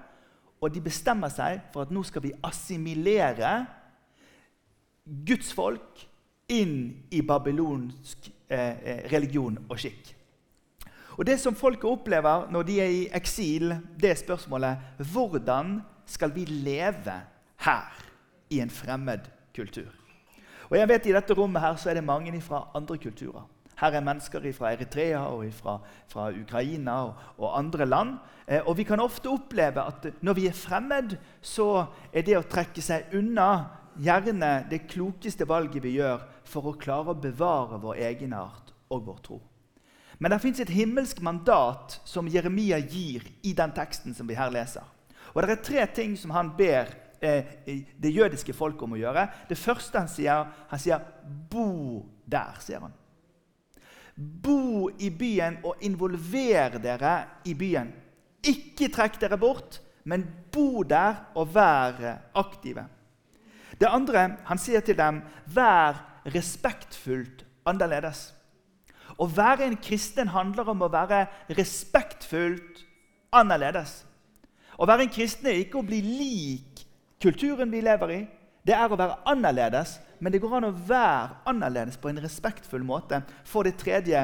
Og 0.63 0.71
de 0.71 0.79
bestemmer 0.83 1.31
seg 1.33 1.59
for 1.73 1.83
at 1.83 1.91
nå 1.91 2.05
skal 2.07 2.23
vi 2.23 2.35
assimilere 2.47 3.53
Guds 5.27 5.51
folk 5.51 6.05
inn 6.53 6.77
i 7.11 7.19
babylonsk 7.25 8.29
eh, 8.47 8.77
eh, 8.79 9.01
religion 9.11 9.57
og 9.67 9.79
skikk. 9.81 10.13
Og 11.17 11.25
Det 11.27 11.35
som 11.39 11.55
folket 11.55 11.89
opplever 11.89 12.47
når 12.51 12.63
de 12.67 12.77
er 12.81 12.93
i 12.93 13.01
eksil, 13.13 13.75
det 13.99 14.13
er 14.13 14.21
spørsmålet 14.21 15.03
hvordan 15.11 15.81
skal 16.09 16.33
vi 16.35 16.45
leve 16.45 17.19
her 17.65 17.99
i 18.49 18.59
en 18.63 18.71
fremmed 18.71 19.27
kultur. 19.55 19.91
Og 20.71 20.77
jeg 20.79 20.89
vet 20.89 21.11
I 21.11 21.17
dette 21.19 21.35
rommet 21.37 21.61
her 21.61 21.75
så 21.77 21.91
er 21.91 21.99
det 21.99 22.07
mange 22.07 22.41
fra 22.41 22.67
andre 22.73 22.97
kulturer. 22.97 23.43
Her 23.83 23.97
er 23.99 24.05
mennesker 24.05 24.45
fra 24.55 24.71
Eritrea 24.71 25.25
og 25.27 25.43
fra, 25.51 25.77
fra 26.07 26.29
Ukraina 26.31 27.01
og, 27.09 27.15
og, 27.37 27.49
andre 27.59 27.85
land. 27.85 28.13
Eh, 28.47 28.61
og 28.63 28.77
Vi 28.77 28.83
kan 28.87 29.03
ofte 29.03 29.27
oppleve 29.27 29.83
at 29.83 30.07
når 30.21 30.33
vi 30.33 30.47
er 30.47 30.55
fremmed, 30.55 31.17
så 31.41 31.85
er 32.13 32.23
det 32.23 32.37
å 32.39 32.47
trekke 32.47 32.81
seg 32.81 33.11
unna 33.17 33.49
gjerne 33.99 34.53
det 34.71 34.85
klokeste 34.87 35.45
valget 35.49 35.83
vi 35.83 35.97
gjør 35.97 36.23
for 36.47 36.71
å 36.71 36.77
klare 36.79 37.11
å 37.11 37.19
bevare 37.19 37.81
vår 37.83 37.99
egenart 38.07 38.71
og 38.89 39.03
vår 39.09 39.19
tro. 39.25 39.41
Men 40.19 40.31
det 40.31 40.41
fins 40.45 40.63
et 40.63 40.71
himmelsk 40.71 41.19
mandat 41.25 41.99
som 42.07 42.29
Jeremia 42.31 42.79
gir 42.79 43.25
i 43.43 43.51
den 43.57 43.75
teksten 43.75 44.15
som 44.15 44.29
vi 44.29 44.39
her 44.39 44.53
leser. 44.53 44.85
Og 45.33 45.43
Det 45.43 45.57
er 45.57 45.63
tre 45.67 45.85
ting 45.91 46.15
som 46.15 46.31
han 46.31 46.53
ber 46.55 46.93
eh, 47.19 47.83
det 47.99 48.15
jødiske 48.15 48.53
folket 48.55 48.87
om 48.87 48.95
å 48.95 49.03
gjøre. 49.03 49.27
Det 49.49 49.59
første 49.59 49.99
han 49.99 50.07
sier, 50.07 50.47
han 50.69 50.79
sier 50.79 51.01
'bo 51.49 52.05
der'. 52.25 52.61
sier 52.61 52.79
han. 52.79 52.93
Bo 54.15 54.89
i 54.99 55.09
byen 55.09 55.57
og 55.65 55.81
involver 55.81 56.77
dere 56.81 57.15
i 57.45 57.55
byen. 57.57 57.89
Ikke 58.43 58.91
trekk 58.93 59.19
dere 59.21 59.39
bort, 59.39 59.79
men 60.05 60.25
bo 60.51 60.83
der 60.83 61.31
og 61.35 61.53
vær 61.55 62.01
aktive. 62.35 62.85
Det 63.79 63.89
andre 63.89 64.37
han 64.45 64.59
sier 64.61 64.83
til 64.85 64.97
dem, 64.97 65.21
vær 65.47 65.97
respektfullt 66.29 67.45
annerledes. 67.65 68.31
Å 69.17 69.27
være 69.29 69.67
en 69.67 69.77
kristen 69.77 70.31
handler 70.33 70.69
om 70.73 70.83
å 70.85 70.91
være 70.91 71.25
respektfullt 71.57 72.83
annerledes. 73.33 74.03
Å 74.77 74.87
være 74.89 75.05
en 75.05 75.13
kristen 75.13 75.49
er 75.49 75.61
ikke 75.61 75.81
å 75.81 75.87
bli 75.87 76.01
lik 76.01 76.85
kulturen 77.21 77.71
vi 77.71 77.83
lever 77.85 78.13
i. 78.13 78.21
Det 78.63 78.75
er 78.75 78.89
å 78.89 78.97
være 78.99 79.19
annerledes, 79.29 79.97
men 80.23 80.31
det 80.31 80.39
går 80.39 80.53
an 80.55 80.69
å 80.69 80.75
være 80.87 81.41
annerledes 81.51 81.97
på 81.99 82.07
en 82.07 82.21
respektfull 82.23 82.83
måte. 82.87 83.19
For 83.43 83.67
det 83.67 83.75
tredje 83.81 84.21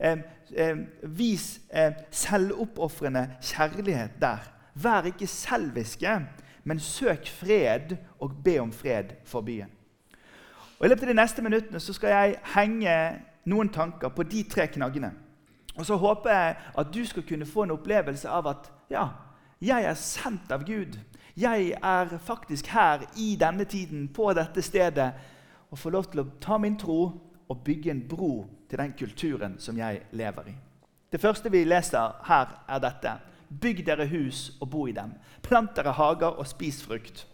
eh, 0.00 0.22
eh, 0.56 0.78
vis 1.02 1.58
eh, 1.68 1.92
selvoppofrende 2.08 3.26
kjærlighet 3.44 4.16
der. 4.22 4.46
Vær 4.72 5.10
ikke 5.10 5.28
selviske, 5.28 6.14
men 6.64 6.80
søk 6.80 7.28
fred 7.28 7.98
og 8.16 8.38
be 8.44 8.56
om 8.62 8.72
fred 8.72 9.12
for 9.28 9.44
byen. 9.44 9.68
Og 10.78 10.86
I 10.86 10.88
løpet 10.88 11.04
av 11.04 11.12
de 11.12 11.20
neste 11.20 11.44
minuttene 11.44 11.84
skal 11.84 12.14
jeg 12.14 12.40
henge 12.54 12.96
noen 13.44 13.68
tanker 13.72 14.16
på 14.16 14.24
de 14.24 14.40
tre 14.48 14.66
knaggene. 14.72 15.12
Og 15.76 15.84
så 15.84 16.00
håper 16.00 16.32
jeg 16.32 16.56
at 16.80 16.94
du 16.94 17.02
skal 17.04 17.28
kunne 17.28 17.48
få 17.48 17.66
en 17.66 17.76
opplevelse 17.76 18.28
av 18.32 18.48
at 18.48 18.72
ja, 18.88 19.10
jeg 19.60 19.84
er 19.84 20.00
sendt 20.00 20.48
av 20.52 20.64
Gud. 20.64 20.96
Jeg 21.36 21.74
er 21.82 22.18
faktisk 22.18 22.66
her 22.66 23.02
i 23.16 23.36
denne 23.36 23.64
tiden, 23.64 24.08
på 24.08 24.32
dette 24.32 24.62
stedet, 24.62 25.12
og 25.70 25.78
får 25.78 25.92
lov 25.92 26.04
til 26.08 26.22
å 26.22 26.30
ta 26.40 26.56
min 26.58 26.78
tro 26.80 27.00
og 27.48 27.64
bygge 27.64 27.90
en 27.92 28.00
bro 28.08 28.46
til 28.70 28.80
den 28.80 28.94
kulturen 28.96 29.58
som 29.60 29.76
jeg 29.76 30.00
lever 30.16 30.48
i. 30.48 30.54
Det 31.12 31.20
første 31.20 31.50
vi 31.52 31.64
leser 31.64 32.14
her, 32.24 32.54
er 32.68 32.80
dette. 32.82 33.12
Bygg 33.48 33.84
dere 33.86 34.06
hus 34.10 34.56
og 34.60 34.70
bo 34.72 34.86
i 34.88 34.94
dem. 34.96 35.12
Plant 35.42 35.76
dere 35.76 35.92
hager 35.94 36.40
og 36.40 36.48
spis 36.48 36.80
frukt. 36.82 37.26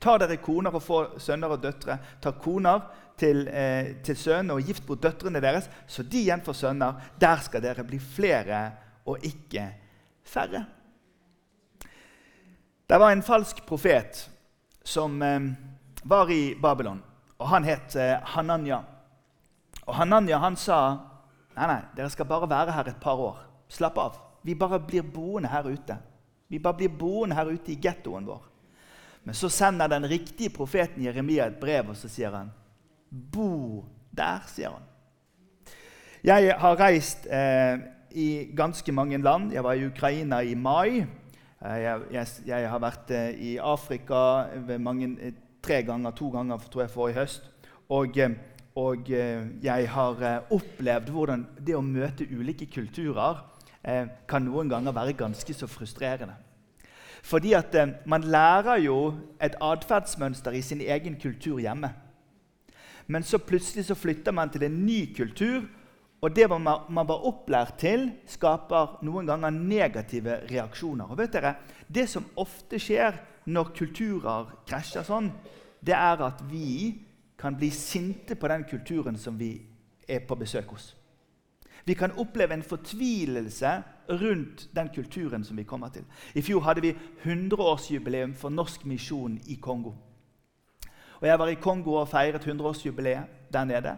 Ta 0.00 0.16
dere 0.18 0.40
koner 0.42 0.74
og 0.74 0.82
få 0.82 1.00
sønner 1.20 1.52
og 1.54 1.62
døtre. 1.62 1.98
Ta 2.20 2.32
koner 2.32 2.80
til, 3.20 3.48
eh, 3.48 4.00
til 4.02 4.16
sønnene 4.16 4.56
og 4.56 4.64
gift 4.66 4.86
bort 4.86 5.02
døtrene 5.02 5.40
deres, 5.40 5.68
så 5.86 6.02
de 6.02 6.24
igjen 6.24 6.42
får 6.42 6.52
sønner. 6.52 6.94
Der 7.20 7.36
skal 7.36 7.62
dere 7.62 7.84
bli 7.84 7.98
flere 7.98 8.72
og 9.06 9.18
ikke 9.22 9.68
færre. 10.24 10.64
Det 12.86 12.98
var 12.98 13.12
en 13.12 13.22
falsk 13.22 13.66
profet 13.66 14.30
som 14.84 15.22
eh, 15.22 15.40
var 16.02 16.30
i 16.30 16.54
Babylon, 16.62 17.02
og 17.36 17.48
han 17.48 17.64
het 17.64 17.96
eh, 17.96 18.18
Hananya. 18.34 18.82
Og 19.86 19.94
Hananya 19.96 20.38
han 20.42 20.56
sa 20.60 20.80
nei, 21.56 21.68
nei, 21.68 21.80
dere 21.96 22.10
skal 22.12 22.28
bare 22.28 22.48
være 22.50 22.74
her 22.76 22.90
et 22.92 23.00
par 23.00 23.20
år. 23.20 23.40
Slapp 23.72 23.98
av. 23.98 24.18
Vi 24.44 24.54
bare 24.54 24.80
blir 24.84 25.02
boende 25.02 25.48
her 25.48 25.64
ute. 25.64 25.96
Vi 26.52 26.60
bare 26.60 26.76
blir 26.82 26.92
boende 26.92 27.36
her 27.38 27.48
ute 27.48 27.72
i 27.72 27.78
gettoen 27.80 28.28
vår. 28.28 28.42
Men 29.24 29.34
så 29.34 29.48
sender 29.48 29.88
den 29.88 30.04
riktige 30.08 30.52
profeten 30.52 31.02
Jeremia 31.02 31.48
et 31.48 31.60
brev, 31.60 31.88
og 31.94 31.96
så 31.96 32.10
sier 32.12 32.34
han 32.36 32.52
Bo 33.08 33.84
der, 34.12 34.44
sier 34.50 34.74
han. 34.74 34.84
Jeg 36.24 36.52
har 36.60 36.80
reist 36.80 37.26
eh, 37.32 37.80
i 38.12 38.28
ganske 38.56 38.92
mange 38.92 39.18
land. 39.22 39.52
Jeg 39.52 39.64
var 39.64 39.72
i 39.72 39.86
Ukraina 39.86 40.42
i 40.44 40.54
mai. 40.54 41.06
Eh, 41.64 41.80
jeg, 41.80 42.00
jeg, 42.12 42.26
jeg, 42.46 42.68
har 42.68 42.80
vært 42.82 43.10
eh, 43.16 43.30
i 43.40 43.52
Afrika 43.56 44.18
mange, 44.78 45.14
eh, 45.20 45.36
tre 45.64 45.80
ganger, 45.86 46.12
to 46.12 46.28
ganger 46.28 46.60
tror 46.68 46.84
jeg, 46.84 46.92
forrige 46.92 47.20
høst. 47.22 47.50
Og, 47.88 48.18
og 48.76 49.08
jeg 49.08 49.88
har 49.92 50.22
opplevd 50.52 51.10
hvordan 51.12 51.44
det 51.60 51.76
å 51.76 51.84
møte 51.84 52.26
ulike 52.32 52.66
kulturer 52.72 53.42
kan 54.26 54.46
noen 54.46 54.70
ganger 54.72 54.96
være 54.96 55.12
ganske 55.18 55.54
så 55.54 55.68
frustrerende. 55.68 56.32
Fordi 57.22 57.52
at 57.52 57.76
man 58.08 58.24
lærer 58.24 58.80
jo 58.86 58.96
et 59.36 59.56
atferdsmønster 59.60 60.56
i 60.56 60.62
sin 60.64 60.80
egen 60.80 61.20
kultur 61.20 61.60
hjemme. 61.60 61.92
Men 63.06 63.22
så 63.22 63.38
plutselig 63.38 63.84
så 63.90 63.94
flytter 63.94 64.32
man 64.32 64.50
til 64.50 64.64
en 64.64 64.80
ny 64.86 65.12
kultur, 65.16 65.68
og 66.24 66.32
det 66.32 66.46
man, 66.48 66.64
man 66.88 67.08
var 67.08 67.26
opplært 67.28 67.76
til, 67.82 68.06
skaper 68.26 68.96
noen 69.04 69.28
ganger 69.28 69.52
negative 69.52 70.38
reaksjoner. 70.48 71.10
Og 71.10 71.18
vet 71.20 71.34
dere, 71.36 71.54
Det 71.88 72.08
som 72.08 72.24
ofte 72.40 72.78
skjer 72.80 73.18
når 73.44 73.74
kulturer 73.76 74.54
krasjer 74.66 75.04
sånn, 75.04 75.28
det 75.84 75.92
er 75.92 76.22
at 76.24 76.40
vi 76.48 76.94
kan 77.36 77.56
bli 77.56 77.68
sinte 77.70 78.38
på 78.40 78.48
den 78.48 78.64
kulturen 78.64 79.18
som 79.20 79.36
vi 79.36 79.58
er 80.08 80.24
på 80.24 80.38
besøk 80.40 80.72
hos. 80.72 80.94
Vi 81.84 81.94
kan 81.94 82.16
oppleve 82.16 82.54
en 82.56 82.64
fortvilelse 82.64 83.74
rundt 84.08 84.68
den 84.72 84.88
kulturen 84.94 85.44
som 85.44 85.56
vi 85.56 85.66
kommer 85.68 85.92
til. 85.92 86.04
I 86.34 86.40
fjor 86.40 86.64
hadde 86.64 86.80
vi 86.80 86.94
100-årsjubileum 87.24 88.32
for 88.34 88.48
norsk 88.48 88.86
misjon 88.88 89.36
i 89.46 89.58
Kongo. 89.60 89.92
Og 91.20 91.26
Jeg 91.28 91.38
var 91.38 91.48
i 91.48 91.60
Kongo 91.60 91.98
og 92.00 92.08
feiret 92.08 92.46
100-årsjubileet 92.46 93.52
der 93.52 93.64
nede. 93.64 93.96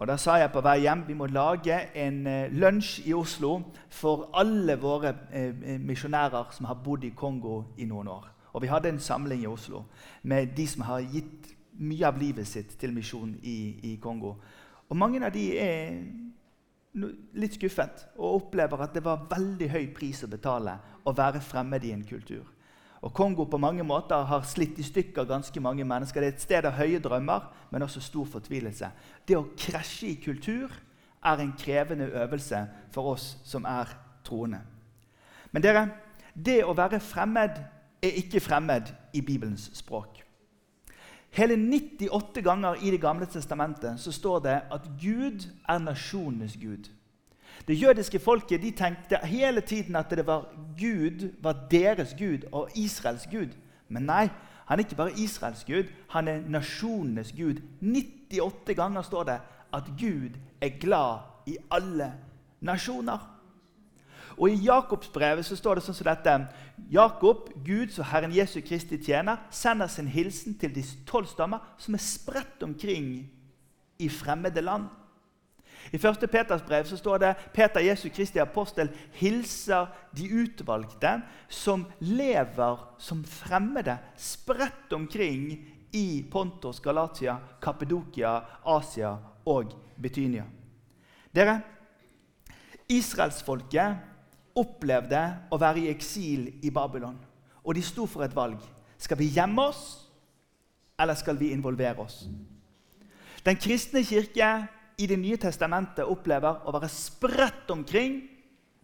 Og 0.00 0.08
Da 0.08 0.16
sa 0.16 0.38
jeg 0.40 0.48
på 0.52 0.62
vei 0.64 0.78
hjem 0.80 1.02
vi 1.06 1.14
må 1.14 1.26
lage 1.28 1.76
en 1.94 2.22
eh, 2.26 2.52
lunsj 2.56 3.02
i 3.04 3.12
Oslo 3.12 3.58
for 3.92 4.30
alle 4.40 4.78
våre 4.80 5.12
eh, 5.32 5.76
misjonærer 5.76 6.54
som 6.56 6.70
har 6.70 6.78
bodd 6.80 7.04
i 7.04 7.12
Kongo 7.12 7.74
i 7.76 7.84
noen 7.84 8.08
år. 8.08 8.30
Og 8.52 8.62
Vi 8.62 8.70
hadde 8.70 8.88
en 8.88 8.98
samling 8.98 9.42
i 9.42 9.46
Oslo 9.50 9.84
med 10.22 10.56
de 10.56 10.66
som 10.66 10.86
har 10.88 11.04
gitt 11.04 11.52
mye 11.84 12.06
av 12.08 12.16
livet 12.18 12.48
sitt 12.48 12.78
til 12.80 12.94
misjon 12.96 13.36
i, 13.42 13.92
i 13.92 13.96
Kongo. 14.00 14.34
Og 14.88 14.96
Mange 14.96 15.20
av 15.20 15.32
de 15.36 15.44
er 15.58 16.00
litt 17.36 17.54
skuffet 17.54 18.06
og 18.16 18.40
opplever 18.40 18.80
at 18.80 18.96
det 18.96 19.04
var 19.04 19.28
veldig 19.30 19.68
høy 19.70 19.84
pris 19.94 20.24
å 20.24 20.32
betale 20.32 20.78
å 21.04 21.12
være 21.12 21.44
fremmed 21.44 21.84
i 21.84 21.92
en 21.92 22.08
kultur. 22.08 22.48
Og 23.00 23.14
Kongo 23.16 23.44
på 23.44 23.58
mange 23.58 23.84
måter 23.84 24.26
har 24.28 24.44
slitt 24.44 24.78
i 24.78 24.84
stykker 24.84 25.24
ganske 25.24 25.60
mange 25.60 25.84
mennesker. 25.84 26.20
Det 26.20 26.28
er 26.28 26.34
et 26.34 26.44
sted 26.44 26.68
av 26.68 26.76
høye 26.76 27.00
drømmer, 27.00 27.46
men 27.70 27.82
også 27.82 28.02
stor 28.04 28.28
fortvilelse. 28.28 28.90
Det 29.28 29.38
å 29.38 29.48
krasje 29.56 30.10
i 30.10 30.18
kultur 30.20 30.68
er 31.24 31.40
en 31.40 31.54
krevende 31.58 32.10
øvelse 32.12 32.60
for 32.92 33.14
oss 33.14 33.34
som 33.44 33.64
er 33.64 33.88
troende. 34.24 34.60
Men 35.50 35.64
dere, 35.64 35.86
det 36.34 36.60
å 36.64 36.76
være 36.76 37.00
fremmed 37.00 37.56
er 38.02 38.20
ikke 38.20 38.40
fremmed 38.40 38.92
i 39.16 39.20
Bibelens 39.24 39.70
språk. 39.76 40.20
Hele 41.30 41.56
98 41.56 42.42
ganger 42.42 42.74
i 42.82 42.90
Det 42.90 43.00
gamle 43.00 43.26
testamentet 43.26 44.00
så 44.00 44.12
står 44.12 44.38
det 44.40 44.60
at 44.70 44.88
Gud 45.00 45.46
er 45.68 45.78
nasjonenes 45.78 46.56
Gud. 46.56 46.90
Det 47.68 47.82
jødiske 47.82 48.18
folket 48.18 48.62
de 48.62 48.70
tenkte 48.70 49.18
hele 49.24 49.60
tiden 49.60 49.96
at 49.96 50.10
det 50.10 50.26
var 50.26 50.48
Gud 50.78 51.32
var 51.42 51.66
deres 51.70 52.14
Gud 52.18 52.48
og 52.52 52.68
Israels 52.74 53.28
Gud. 53.30 53.52
Men 53.88 54.02
nei, 54.02 54.28
han 54.66 54.78
er 54.78 54.84
ikke 54.84 54.96
bare 54.96 55.18
Israels 55.18 55.64
Gud, 55.64 55.84
han 56.08 56.28
er 56.28 56.40
nasjonenes 56.48 57.32
Gud. 57.32 57.60
98 57.82 58.76
ganger 58.76 59.02
står 59.02 59.22
det 59.22 59.40
at 59.74 59.84
Gud 59.98 60.38
er 60.60 60.78
glad 60.80 61.18
i 61.46 61.56
alle 61.70 62.12
nasjoner. 62.60 63.40
Og 64.38 64.50
I 64.50 64.60
Jakobsbrevet 64.64 65.44
så 65.44 65.56
står 65.56 65.76
det 65.76 65.84
sånn 65.84 65.96
som 65.98 66.06
dette. 66.08 66.36
Jakob, 66.92 67.50
Guds 67.66 67.98
og 68.00 68.06
Herren 68.08 68.32
Jesu 68.32 68.60
Kristi 68.64 68.96
tjener, 69.02 69.42
sender 69.50 69.90
sin 69.90 70.08
hilsen 70.08 70.54
til 70.58 70.72
de 70.74 70.84
tolv 71.08 71.28
stammer 71.28 71.74
som 71.78 71.94
er 71.94 72.04
spredt 72.04 72.62
omkring 72.64 73.10
i 74.00 74.08
fremmede 74.08 74.62
land. 74.64 74.88
I 75.92 75.96
1. 75.96 76.26
Peters 76.30 76.62
brev 76.62 76.84
så 76.86 76.96
står 76.96 77.18
det 77.18 77.34
Peter 77.54 77.80
Jesu 77.80 78.08
Kristi 78.14 78.38
apostel 78.38 78.90
hilser 79.18 79.88
de 80.16 80.28
utvalgte 80.42 81.16
som 81.48 81.86
lever 82.00 82.84
som 82.98 83.24
fremmede, 83.24 83.96
spredt 84.16 84.92
omkring 84.92 85.58
i 85.92 86.22
Pontos, 86.30 86.80
Galatia, 86.80 87.38
Kappedokia, 87.62 88.36
Asia 88.64 89.16
og 89.46 89.74
Betynia. 89.98 90.44
Dere, 91.34 91.60
Israelsfolket 92.90 94.06
opplevde 94.58 95.22
å 95.50 95.58
være 95.60 95.84
i 95.84 95.90
eksil 95.92 96.46
i 96.62 96.70
Babylon. 96.74 97.18
Og 97.62 97.74
de 97.76 97.82
sto 97.84 98.06
for 98.10 98.24
et 98.24 98.34
valg. 98.34 98.58
Skal 98.98 99.18
vi 99.20 99.30
gjemme 99.34 99.62
oss, 99.70 99.82
eller 101.00 101.16
skal 101.16 101.38
vi 101.38 101.52
involvere 101.54 102.02
oss? 102.02 102.24
Den 103.46 103.56
kristne 103.56 104.02
kirke 104.04 104.50
i 105.00 105.06
Det 105.08 105.16
nye 105.18 105.38
testamentet 105.40 106.04
opplever 106.04 106.66
å 106.68 106.74
være 106.76 106.88
spredt 106.92 107.70
omkring 107.72 108.20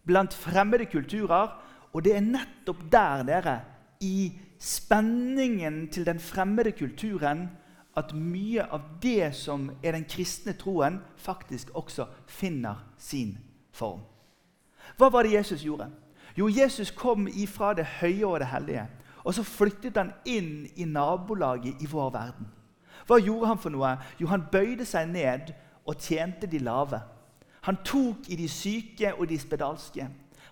blant 0.07 0.33
fremmede 0.33 0.87
kulturer. 0.89 1.51
Og 1.93 2.03
det 2.03 2.15
er 2.17 2.25
nettopp 2.25 2.81
der, 2.91 3.23
dere, 3.27 3.55
i 4.01 4.33
spenningen 4.59 5.87
til 5.93 6.05
den 6.05 6.19
fremmede 6.19 6.71
kulturen, 6.71 7.47
at 7.97 8.13
mye 8.13 8.65
av 8.73 8.81
det 9.01 9.31
som 9.33 9.71
er 9.81 9.95
den 9.95 10.05
kristne 10.09 10.53
troen, 10.53 10.99
faktisk 11.17 11.71
også 11.73 12.05
finner 12.29 12.83
sin 12.97 13.37
form. 13.73 14.03
Hva 14.97 15.09
var 15.13 15.25
det 15.25 15.33
Jesus 15.33 15.63
gjorde? 15.65 15.89
Jo, 16.37 16.49
Jesus 16.49 16.91
kom 16.91 17.27
ifra 17.27 17.73
det 17.73 17.85
høye 17.99 18.25
og 18.25 18.39
det 18.39 18.51
hellige. 18.51 18.85
Og 19.25 19.33
så 19.33 19.43
flyttet 19.43 19.97
han 19.97 20.13
inn 20.25 20.67
i 20.75 20.85
nabolaget 20.85 21.81
i 21.81 21.89
vår 21.89 22.13
verden. 22.13 22.49
Hva 23.07 23.17
gjorde 23.21 23.47
han 23.47 23.61
for 23.61 23.73
noe? 23.73 23.95
Jo, 24.19 24.29
han 24.29 24.45
bøyde 24.51 24.85
seg 24.85 25.09
ned 25.09 25.53
og 25.87 25.97
tjente 26.03 26.47
de 26.47 26.59
lave. 26.59 27.01
Han 27.67 27.79
tok 27.85 28.29
i 28.29 28.35
de 28.35 28.47
syke 28.49 29.13
og 29.15 29.27
de 29.29 29.39
spedalske. 29.39 30.07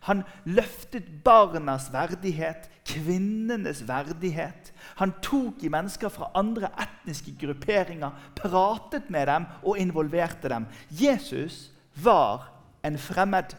Han 0.05 0.23
løftet 0.45 1.07
barnas 1.23 1.89
verdighet 1.93 2.69
kvinnenes 2.85 3.81
verdighet. 3.87 4.71
Han 5.01 5.13
tok 5.21 5.63
i 5.63 5.71
mennesker 5.73 6.11
fra 6.13 6.29
andre 6.37 6.69
etniske 6.81 7.33
grupperinger, 7.41 8.13
pratet 8.37 9.09
med 9.09 9.27
dem 9.27 9.47
og 9.63 9.79
involverte 9.81 10.49
dem. 10.49 10.67
Jesus 10.89 11.71
var 11.95 12.51
en 12.85 12.97
fremmed. 12.97 13.55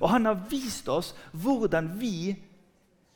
Og 0.00 0.10
han 0.10 0.24
har 0.24 0.46
vist 0.50 0.88
oss 0.88 1.14
hvordan 1.32 1.92
vi, 2.00 2.36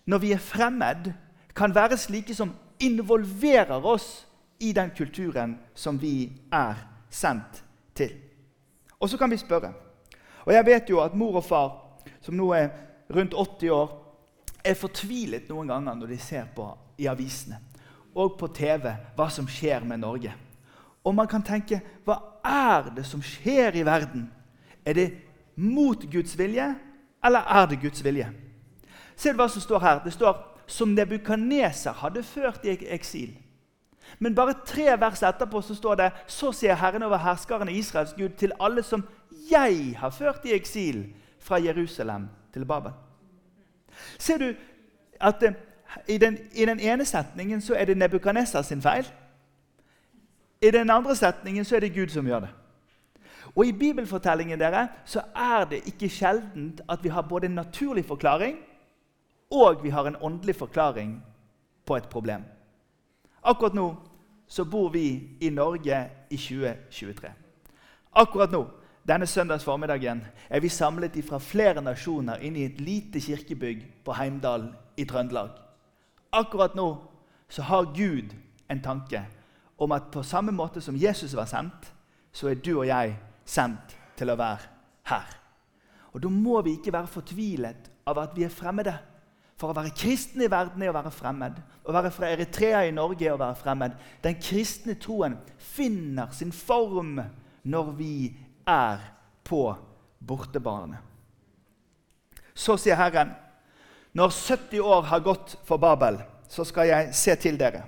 når 0.06 0.18
vi 0.18 0.32
er 0.32 0.42
fremmed, 0.42 1.12
kan 1.56 1.74
være 1.74 1.98
slike 1.98 2.34
som 2.34 2.54
involverer 2.80 3.84
oss 3.84 4.26
i 4.60 4.72
den 4.72 4.92
kulturen 4.96 5.58
som 5.74 5.98
vi 6.00 6.30
er 6.52 6.89
sendt 7.10 7.64
til. 7.94 8.14
Og 9.00 9.10
så 9.10 9.18
kan 9.18 9.30
vi 9.30 9.36
spørre. 9.40 9.72
Og 10.44 10.52
jeg 10.54 10.66
vet 10.66 10.90
jo 10.90 11.00
at 11.02 11.14
mor 11.14 11.40
og 11.40 11.44
far, 11.44 11.72
som 12.20 12.36
nå 12.36 12.52
er 12.56 12.68
rundt 13.10 13.34
80 13.34 13.70
år, 13.74 13.96
er 14.64 14.76
fortvilet 14.76 15.48
noen 15.48 15.68
ganger 15.72 15.96
når 15.96 16.12
de 16.12 16.18
ser 16.20 16.48
på 16.54 16.66
i 17.00 17.08
avisene 17.08 17.58
og 18.14 18.34
på 18.38 18.48
TV 18.52 18.90
hva 19.16 19.28
som 19.32 19.48
skjer 19.48 19.84
med 19.86 20.02
Norge. 20.02 20.32
Og 21.04 21.14
man 21.16 21.28
kan 21.30 21.44
tenke 21.44 21.80
hva 22.04 22.18
er 22.44 22.90
det 22.96 23.06
som 23.08 23.22
skjer 23.24 23.78
i 23.78 23.84
verden? 23.86 24.26
Er 24.84 24.96
det 24.96 25.08
mot 25.56 26.02
Guds 26.12 26.36
vilje, 26.38 26.66
eller 27.24 27.46
er 27.46 27.68
det 27.70 27.80
Guds 27.80 28.04
vilje? 28.04 28.28
Se 29.16 29.32
hva 29.36 29.48
som 29.48 29.62
står 29.62 29.84
her. 29.84 30.02
Det 30.04 30.12
står 30.12 30.36
som 30.70 30.92
Nebukaneser 30.94 31.96
hadde 32.02 32.22
ført 32.24 32.64
i 32.64 32.76
eksil. 32.94 33.32
Men 34.18 34.34
bare 34.34 34.54
tre 34.66 35.00
vers 35.00 35.22
etterpå 35.22 35.60
så 35.62 35.74
står 35.74 35.94
det 35.94 36.10
så 36.26 36.52
sier 36.52 36.74
Herren 36.74 37.02
over 37.02 37.20
herskeren 37.22 37.68
i 37.68 37.78
Israels 37.78 38.14
Gud 38.16 38.36
til 38.38 38.52
alle 38.60 38.82
som 38.82 39.04
jeg 39.50 39.96
har 39.98 40.10
ført 40.10 40.44
i 40.44 40.54
eksil 40.54 41.04
fra 41.38 41.60
Jerusalem 41.62 42.28
til 42.52 42.64
Babel. 42.64 42.92
Ser 44.18 44.38
du 44.38 44.54
at 45.20 45.40
det, 45.40 45.54
i 46.08 46.18
den, 46.18 46.38
i 46.52 46.64
den 46.64 46.80
ene 46.80 47.04
setningen 47.04 47.60
så 47.60 47.74
er 47.74 47.84
det 47.84 47.96
Nebukadnesar 47.96 48.62
sin 48.62 48.82
feil. 48.82 49.06
I 50.62 50.70
den 50.70 50.90
andre 50.90 51.16
setningen 51.16 51.64
så 51.64 51.76
er 51.76 51.80
det 51.80 51.94
Gud 51.94 52.08
som 52.08 52.26
gjør 52.26 52.40
det. 52.40 52.50
Og 53.56 53.66
I 53.66 53.72
bibelfortellingen 53.72 54.60
dere, 54.60 54.88
så 55.04 55.22
er 55.34 55.64
det 55.64 55.82
ikke 55.86 56.08
sjeldent 56.08 56.80
at 56.88 57.02
vi 57.02 57.08
har 57.08 57.22
både 57.22 57.46
en 57.46 57.58
naturlig 57.58 58.04
forklaring 58.04 58.56
og 59.50 59.82
vi 59.82 59.90
har 59.90 60.06
en 60.06 60.16
åndelig 60.20 60.56
forklaring 60.56 61.24
på 61.86 61.96
et 61.96 62.08
problem. 62.08 62.44
Akkurat 63.42 63.74
nå 63.74 63.96
så 64.48 64.64
bor 64.64 64.90
vi 64.90 65.36
i 65.40 65.50
Norge 65.50 66.10
i 66.30 66.36
2023. 66.36 67.30
Akkurat 68.12 68.52
nå 68.52 68.64
denne 69.06 69.26
søndags 69.26 69.64
formiddagen 69.64 70.20
er 70.50 70.60
vi 70.60 70.68
samlet 70.68 71.16
fra 71.24 71.38
flere 71.38 71.82
nasjoner 71.82 72.42
inn 72.44 72.56
i 72.56 72.66
et 72.68 72.80
lite 72.80 73.20
kirkebygg 73.20 73.86
på 74.04 74.12
Heimdal 74.12 74.68
i 74.96 75.06
Trøndelag. 75.08 75.50
Akkurat 76.32 76.74
nå 76.74 76.88
så 77.48 77.62
har 77.62 77.92
Gud 77.96 78.34
en 78.70 78.82
tanke 78.82 79.24
om 79.78 79.92
at 79.92 80.10
på 80.12 80.22
samme 80.22 80.52
måte 80.52 80.80
som 80.80 80.96
Jesus 80.96 81.34
var 81.34 81.48
sendt, 81.48 81.92
så 82.32 82.48
er 82.48 82.60
du 82.60 82.76
og 82.78 82.86
jeg 82.86 83.16
sendt 83.44 83.96
til 84.16 84.30
å 84.30 84.38
være 84.38 84.68
her. 85.08 85.26
Og 86.12 86.22
Da 86.22 86.28
må 86.28 86.60
vi 86.62 86.76
ikke 86.76 86.92
være 86.92 87.06
fortvilet 87.06 87.90
av 88.06 88.18
at 88.18 88.36
vi 88.36 88.44
er 88.44 88.52
fremmede. 88.52 88.98
For 89.60 89.70
å 89.70 89.76
være 89.76 89.92
kristen 89.92 90.40
i 90.40 90.48
verden 90.48 90.80
er 90.80 90.88
å 90.88 90.96
være 90.96 91.12
fremmed. 91.12 91.58
Å 91.84 91.92
være 91.92 92.12
fra 92.14 92.30
Eritrea 92.32 92.80
i 92.88 92.94
Norge 92.96 93.26
er 93.26 93.34
å 93.34 93.40
være 93.40 93.58
fremmed. 93.60 93.96
Den 94.24 94.38
kristne 94.40 94.96
troen 95.00 95.36
finner 95.60 96.32
sin 96.32 96.52
form 96.54 97.18
når 97.68 97.92
vi 97.98 98.14
er 98.64 99.02
på 99.44 99.66
bortebane. 100.24 101.02
Så 102.56 102.78
sier 102.80 102.96
Herren, 102.96 103.34
når 104.16 104.32
70 104.34 104.80
år 104.80 105.08
har 105.12 105.24
gått 105.24 105.58
for 105.68 105.80
Babel, 105.80 106.18
så 106.48 106.64
skal 106.66 106.88
jeg 106.88 107.14
se 107.14 107.36
til 107.40 107.60
dere. 107.60 107.84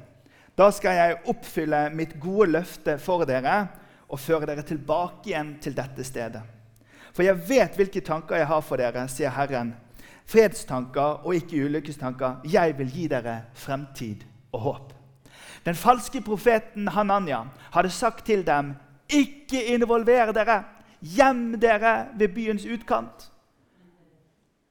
Da 0.55 0.69
skal 0.75 0.99
jeg 0.99 1.21
oppfylle 1.33 1.87
mitt 1.97 2.19
gode 2.21 2.51
løfte 2.53 2.99
for 3.01 3.25
dere 3.29 3.63
og 4.13 4.21
føre 4.21 4.47
dere 4.51 4.65
tilbake 4.69 5.33
igjen 5.33 5.57
til 5.65 5.75
dette 5.77 6.05
stedet. 6.05 6.43
For 7.13 7.25
jeg 7.25 7.41
vet 7.49 7.75
hvilke 7.77 8.05
tanker 8.05 8.39
jeg 8.39 8.49
har 8.49 8.61
for 8.65 8.81
dere, 8.81 9.07
sier 9.09 9.33
Herren. 9.33 9.73
Fredstanker 10.27 11.27
og 11.27 11.35
ikke 11.35 11.65
ulykkestanker. 11.67 12.43
Jeg 12.53 12.79
vil 12.79 12.91
gi 12.91 13.09
dere 13.11 13.43
fremtid 13.55 14.25
og 14.53 14.61
håp. 14.61 14.93
Den 15.65 15.75
falske 15.75 16.21
profeten 16.21 16.89
Hananya 16.89 17.45
hadde 17.73 17.91
sagt 17.91 18.27
til 18.27 18.47
dem 18.47 18.75
ikke 19.09 19.65
involver 19.75 20.33
dere. 20.33 20.63
Gjem 21.03 21.61
dere 21.61 22.09
ved 22.19 22.35
byens 22.35 22.67
utkant. 22.67 23.29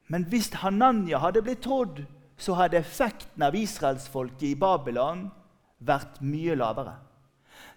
Men 0.07 0.25
hvis 0.27 0.51
Hananya 0.53 1.17
hadde 1.17 1.41
blitt 1.41 1.63
trodd, 1.63 2.03
så 2.37 2.55
hadde 2.57 2.79
effekten 2.79 3.43
av 3.43 3.55
israelsfolket 3.55 4.49
i 4.49 4.55
Babylon 4.59 5.29
vært 5.79 6.19
mye 6.25 6.55
lavere. 6.55 6.95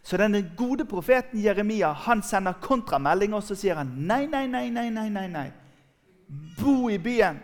Så 0.04 0.16
den 0.16 0.37
gode 0.56 0.84
profeten 0.84 1.40
Jeremia 1.40 1.92
han 1.92 2.22
sender 2.22 2.58
kontramelding, 2.60 3.34
og 3.34 3.42
så 3.42 3.56
sier 3.56 3.78
han 3.80 3.92
nei, 4.08 4.26
nei, 4.26 4.46
nei, 4.46 4.68
nei, 4.70 4.88
nei, 4.90 5.08
nei, 5.08 5.26
nei. 5.28 5.48
Bo 6.58 6.90
i 6.90 6.98
byen. 6.98 7.38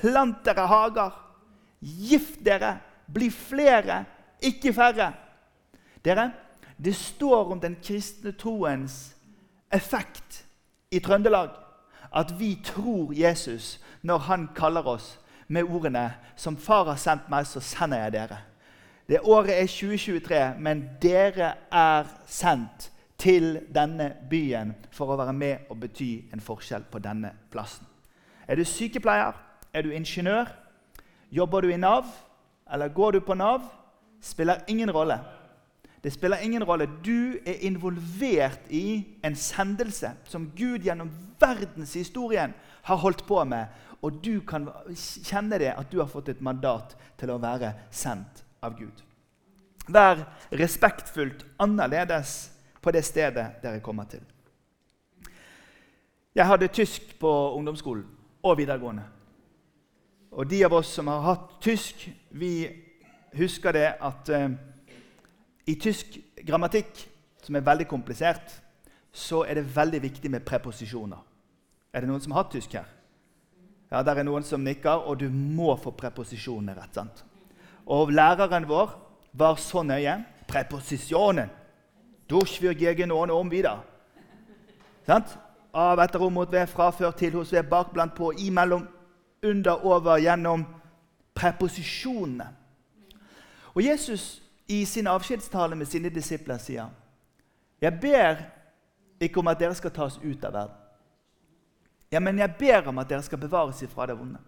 Plant 0.00 0.44
dere 0.44 0.66
hager. 0.66 1.14
Gift 1.80 2.44
dere. 2.44 2.78
Bli 3.14 3.30
flere, 3.30 4.04
ikke 4.42 4.72
færre. 4.72 5.12
Dere, 6.04 6.30
det 6.84 6.94
står 6.96 7.52
om 7.52 7.60
den 7.60 7.76
kristne 7.82 8.32
troens 8.32 9.16
effekt 9.72 10.44
i 10.90 11.00
Trøndelag 11.00 11.48
at 12.12 12.34
vi 12.40 12.58
tror 12.64 13.12
Jesus 13.12 13.80
når 14.02 14.18
han 14.18 14.48
kaller 14.54 14.86
oss 14.86 15.18
med 15.48 15.62
ordene 15.62 16.14
'Som 16.36 16.56
far 16.56 16.84
har 16.84 16.96
sendt 16.96 17.30
meg, 17.30 17.46
så 17.46 17.60
sender 17.60 17.98
jeg 17.98 18.12
dere'. 18.12 18.36
Det 19.08 19.20
Året 19.22 19.62
er 19.62 19.66
2023, 19.66 20.54
men 20.58 20.90
dere 21.02 21.54
er 21.72 22.04
sendt 22.26 22.90
til 23.18 23.60
denne 23.74 24.12
byen 24.30 24.74
for 24.90 25.06
å 25.06 25.16
være 25.16 25.32
med 25.32 25.56
og 25.70 25.80
bety 25.80 26.20
en 26.32 26.40
forskjell 26.40 26.84
på 26.92 26.98
denne 26.98 27.32
plassen. 27.50 27.86
Er 28.48 28.54
du 28.54 28.64
sykepleier? 28.64 29.47
Er 29.78 29.82
du 29.82 29.92
ingeniør? 29.94 30.48
Jobber 31.30 31.60
du 31.60 31.68
i 31.68 31.76
Nav? 31.76 32.06
Eller 32.72 32.88
går 32.88 33.10
du 33.10 33.20
på 33.20 33.34
Nav? 33.34 33.62
Spiller 34.20 34.64
ingen 34.68 34.90
rolle. 34.90 35.20
Det 36.02 36.12
spiller 36.12 36.36
ingen 36.36 36.64
rolle. 36.64 36.88
Du 37.04 37.38
er 37.46 37.60
involvert 37.60 38.60
i 38.70 39.04
en 39.24 39.36
sendelse 39.36 40.10
som 40.24 40.48
Gud 40.56 40.82
gjennom 40.82 41.10
verdenshistorien 41.40 42.54
har 42.82 42.96
holdt 42.96 43.22
på 43.26 43.44
med. 43.44 43.66
Og 44.02 44.18
du 44.24 44.40
kan 44.40 44.66
kjenne 44.96 45.58
det 45.62 45.70
at 45.76 45.92
du 45.92 46.00
har 46.00 46.10
fått 46.10 46.28
et 46.28 46.40
mandat 46.42 46.96
til 47.18 47.30
å 47.30 47.38
være 47.38 47.70
sendt 47.90 48.42
av 48.62 48.74
Gud. 48.78 49.04
Vær 49.86 50.24
respektfullt 50.50 51.44
annerledes 51.58 52.50
på 52.82 52.90
det 52.90 53.04
stedet 53.06 53.46
dere 53.62 53.82
kommer 53.84 54.10
til. 54.10 54.26
Jeg 56.34 56.46
hadde 56.46 56.66
tysk 56.66 57.14
på 57.20 57.30
ungdomsskolen 57.54 58.04
og 58.42 58.58
videregående. 58.58 59.06
Og 60.32 60.46
de 60.48 60.64
av 60.64 60.74
oss 60.76 60.90
som 60.92 61.08
har 61.08 61.24
hatt 61.24 61.54
tysk, 61.64 62.04
vi 62.30 62.68
husker 63.36 63.72
det 63.72 63.86
at 64.00 64.28
eh, 64.28 64.50
i 65.68 65.74
tysk 65.80 66.18
grammatikk, 66.46 67.08
som 67.42 67.56
er 67.56 67.64
veldig 67.64 67.86
komplisert, 67.88 68.52
så 69.12 69.42
er 69.48 69.58
det 69.58 69.76
veldig 69.76 70.02
viktig 70.02 70.30
med 70.30 70.44
preposisjoner. 70.46 71.20
Er 71.92 72.04
det 72.04 72.10
noen 72.10 72.20
som 72.20 72.34
har 72.36 72.44
hatt 72.44 72.52
tysk 72.56 72.76
her? 72.76 72.88
Ja, 73.90 74.02
Der 74.02 74.20
er 74.20 74.24
noen 74.24 74.44
som 74.44 74.60
nikker, 74.60 75.06
og 75.08 75.20
du 75.20 75.30
må 75.30 75.76
få 75.76 75.90
preposisjonene 75.96 76.76
rett. 76.76 76.94
sant? 76.94 77.24
Og 77.86 78.12
læreren 78.12 78.68
vår 78.68 78.90
var 79.32 79.56
så 79.56 79.82
nøye. 79.82 80.24
Preposisjonen! 80.48 81.48
Durchfyr 82.28 82.72
gegen 82.72 83.10
ohne 83.10 83.32
om 83.32 83.50
videre. 83.50 83.80
Sant? 85.06 85.38
Av, 85.72 85.98
etter, 85.98 86.20
om, 86.20 86.32
mot, 86.32 86.52
ved, 86.52 86.66
fra, 86.68 86.90
før, 86.90 87.10
til, 87.10 87.32
hos, 87.32 87.52
ved, 87.52 87.62
bak, 87.62 87.92
blant, 87.92 88.14
på, 88.14 88.32
imellom, 88.36 88.84
under, 89.42 89.86
over, 89.86 90.18
gjennom. 90.18 90.66
Preposisjonene. 91.38 92.48
Og 93.74 93.84
Jesus 93.84 94.42
i 94.68 94.84
sin 94.84 95.06
avskjedstale 95.06 95.76
med 95.78 95.86
sine 95.86 96.10
disipler 96.10 96.58
sier 96.58 96.88
jeg 97.78 97.94
ber 98.02 98.40
ikke 99.22 99.38
om 99.38 99.50
at 99.50 99.60
dere 99.60 99.76
skal 99.78 99.92
tas 99.94 100.16
ut 100.18 100.44
av 100.44 100.52
verden. 100.52 100.76
Ja, 102.10 102.20
men 102.20 102.40
jeg 102.40 102.56
ber 102.58 102.88
om 102.90 102.98
at 102.98 103.08
dere 103.10 103.22
skal 103.22 103.38
bevares 103.38 103.82
ifra 103.84 104.08
det 104.10 104.16
vonde. 104.18 104.40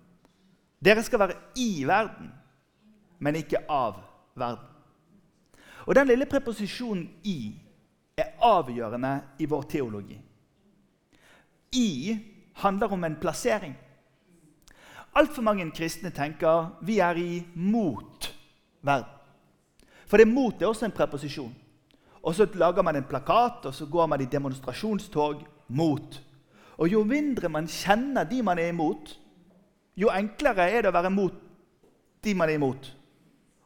Dere 0.83 1.03
skal 1.07 1.20
være 1.22 1.37
i 1.61 1.85
verden, 1.87 2.33
men 3.18 3.38
ikke 3.38 3.62
av 3.68 4.00
verden. 4.35 4.66
Og 5.87 5.94
Den 5.94 6.07
lille 6.07 6.26
preposisjonen 6.26 7.09
'i' 7.24 7.55
er 8.16 8.35
avgjørende 8.40 9.20
i 9.38 9.46
vår 9.46 9.62
teologi. 9.62 10.20
'I' 11.72 12.18
handler 12.55 12.92
om 12.92 13.05
en 13.05 13.16
plassering. 13.16 13.76
Altfor 15.14 15.42
mange 15.42 15.66
kristne 15.75 16.12
tenker 16.14 16.77
vi 16.87 16.99
er 17.03 17.18
imot 17.18 18.31
verden. 18.83 19.16
For 20.07 20.18
det 20.18 20.29
mot 20.29 20.62
er 20.62 20.66
også 20.66 20.88
en 20.88 20.94
preposisjon. 20.94 21.55
Og 22.23 22.35
så 22.35 22.46
lager 22.55 22.83
man 22.83 22.96
en 22.96 23.07
plakat, 23.09 23.66
og 23.66 23.75
så 23.75 23.87
går 23.87 24.07
man 24.07 24.20
i 24.20 24.29
demonstrasjonstog 24.31 25.44
mot. 25.68 26.23
Og 26.79 26.88
jo 26.92 27.05
mindre 27.05 27.49
man 27.49 27.68
kjenner 27.68 28.25
de 28.25 28.42
man 28.42 28.59
er 28.59 28.73
imot, 28.73 29.18
jo 29.96 30.09
enklere 30.09 30.70
er 30.70 30.83
det 30.83 30.90
å 30.90 30.96
være 30.96 31.12
mot 31.12 31.37
de 32.25 32.35
man 32.35 32.49
er 32.49 32.59
imot, 32.59 32.90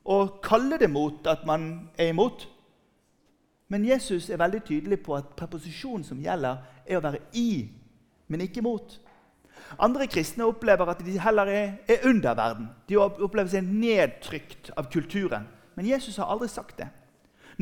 og 0.05 0.41
kalle 0.43 0.79
det 0.79 0.91
mot 0.91 1.27
at 1.27 1.47
man 1.47 1.89
er 1.99 2.13
imot. 2.13 2.49
Men 3.69 3.87
Jesus 3.87 4.29
er 4.31 4.39
veldig 4.39 4.61
tydelig 4.67 5.01
på 5.03 5.17
at 5.17 5.33
preposisjonen 5.37 6.05
som 6.05 6.21
gjelder, 6.21 6.59
er 6.87 6.99
å 6.99 7.03
være 7.03 7.23
i, 7.33 7.67
men 8.29 8.45
ikke 8.45 8.63
mot. 8.63 8.99
Andre 9.79 10.07
kristne 10.07 10.47
opplever 10.47 10.91
at 10.93 11.01
de 11.05 11.19
heller 11.21 11.51
er, 11.51 11.73
er 11.89 12.07
under 12.09 12.35
verden. 12.35 12.69
De 12.89 12.99
opplever 12.99 13.51
seg 13.51 13.67
nedtrykt 13.67 14.71
av 14.77 14.91
kulturen. 14.93 15.49
Men 15.75 15.89
Jesus 15.89 16.17
har 16.21 16.31
aldri 16.31 16.49
sagt 16.49 16.79
det. 16.79 16.89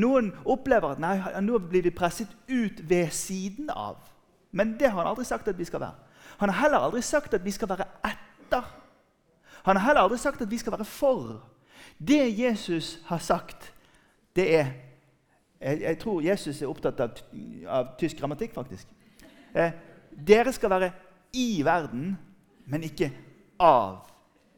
Noen 0.00 0.30
opplever 0.48 0.94
at 0.94 1.00
nei, 1.02 1.16
nå 1.44 1.58
blir 1.68 1.84
vi 1.84 1.92
presset 1.94 2.30
ut 2.48 2.80
ved 2.88 3.12
siden 3.16 3.70
av. 3.70 4.00
Men 4.52 4.76
det 4.80 4.90
har 4.90 5.00
han 5.00 5.12
aldri 5.12 5.24
sagt 5.28 5.48
at 5.48 5.58
vi 5.58 5.68
skal 5.68 5.82
være. 5.84 6.10
Han 6.40 6.50
har 6.50 6.64
heller 6.64 6.86
aldri 6.86 7.02
sagt 7.04 7.34
at 7.34 7.44
vi 7.44 7.52
skal 7.54 7.70
være 7.72 7.88
etter. 8.08 8.68
Han 9.64 9.76
har 9.76 9.86
heller 9.86 10.06
aldri 10.06 10.18
sagt 10.18 10.42
at 10.42 10.50
vi 10.50 10.58
skal 10.60 10.76
være 10.76 10.88
for. 10.88 11.40
Det 11.98 12.24
Jesus 12.38 12.98
har 13.06 13.18
sagt, 13.18 13.72
det 14.36 14.54
er 14.56 14.72
Jeg, 15.62 15.80
jeg 15.80 15.98
tror 15.98 16.20
Jesus 16.20 16.62
er 16.62 16.66
opptatt 16.66 17.00
av, 17.00 17.18
av 17.70 17.90
tysk 17.98 18.18
grammatikk, 18.18 18.50
faktisk. 18.54 18.88
Eh, 19.54 19.70
dere 20.26 20.50
skal 20.52 20.70
være 20.72 20.88
i 21.32 21.62
verden, 21.64 22.16
men 22.66 22.84
ikke 22.86 23.10
av 23.60 24.04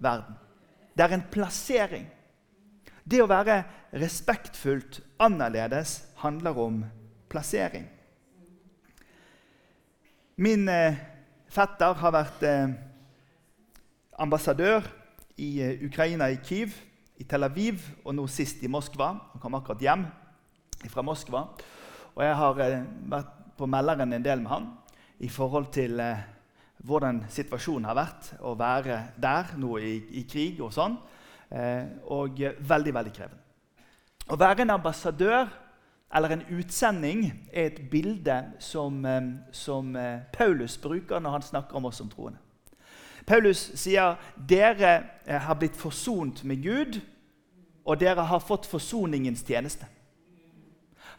verden. 0.02 0.37
Det 0.94 1.04
er 1.04 1.16
en 1.16 1.26
plassering. 1.30 2.06
Det 3.04 3.20
å 3.22 3.28
være 3.30 3.62
respektfullt 3.94 5.00
annerledes 5.22 6.00
handler 6.22 6.58
om 6.58 6.80
plassering. 7.30 7.87
Min 10.40 10.68
eh, 10.70 10.96
fetter 11.52 11.94
har 12.00 12.14
vært 12.14 12.42
eh, 12.48 12.72
ambassadør 14.18 14.87
i 15.38 15.50
eh, 15.62 15.84
Ukraina, 15.87 16.30
i 16.30 16.40
Kyiv, 16.42 16.74
i 17.18 17.26
Tel 17.28 17.46
Aviv 17.46 17.82
og 18.02 18.16
nå 18.16 18.26
sist 18.30 18.62
i 18.64 18.70
Moskva. 18.70 19.12
Han 19.34 19.42
kom 19.42 19.54
akkurat 19.58 19.82
hjem 19.82 20.06
fra 20.90 21.04
Moskva. 21.06 21.46
Og 22.14 22.22
jeg 22.24 22.38
har 22.40 22.62
eh, 22.64 22.87
vært 23.10 23.34
på 23.58 23.68
melderen 23.70 24.16
en 24.16 24.24
del 24.24 24.42
med 24.42 24.50
han 24.50 24.70
i 25.22 25.30
forhold 25.30 25.70
til 25.74 26.00
eh, 26.02 26.24
hvordan 26.85 27.25
situasjonen 27.33 27.88
har 27.88 27.97
vært 27.97 28.31
å 28.44 28.55
være 28.59 29.01
der 29.16 29.55
nå 29.61 29.79
i, 29.81 29.94
i 30.20 30.25
krig 30.29 30.61
og 30.61 30.73
sånn. 30.75 30.99
Eh, 31.55 31.85
og 32.12 32.40
veldig, 32.40 32.94
veldig 32.94 33.12
krevende. 33.14 33.40
Å 34.29 34.37
være 34.40 34.64
en 34.64 34.75
ambassadør 34.77 35.49
eller 36.14 36.29
en 36.29 36.44
utsending 36.59 37.27
er 37.53 37.66
et 37.66 37.81
bilde 37.90 38.37
som, 38.62 39.05
eh, 39.05 39.33
som 39.53 39.97
eh, 39.97 40.20
Paulus 40.33 40.79
bruker 40.79 41.18
når 41.18 41.31
han 41.31 41.42
snakker 41.42 41.77
om 41.77 41.85
oss 41.85 41.97
som 41.97 42.11
troende. 42.11 42.38
Paulus 43.27 43.70
sier 43.81 44.18
dere 44.37 44.94
eh, 45.27 45.40
har 45.40 45.59
blitt 45.59 45.77
forsont 45.77 46.44
med 46.44 46.62
Gud, 46.62 47.01
og 47.85 48.01
dere 48.01 48.25
har 48.25 48.40
fått 48.40 48.66
forsoningens 48.66 49.42
tjeneste. 49.44 49.87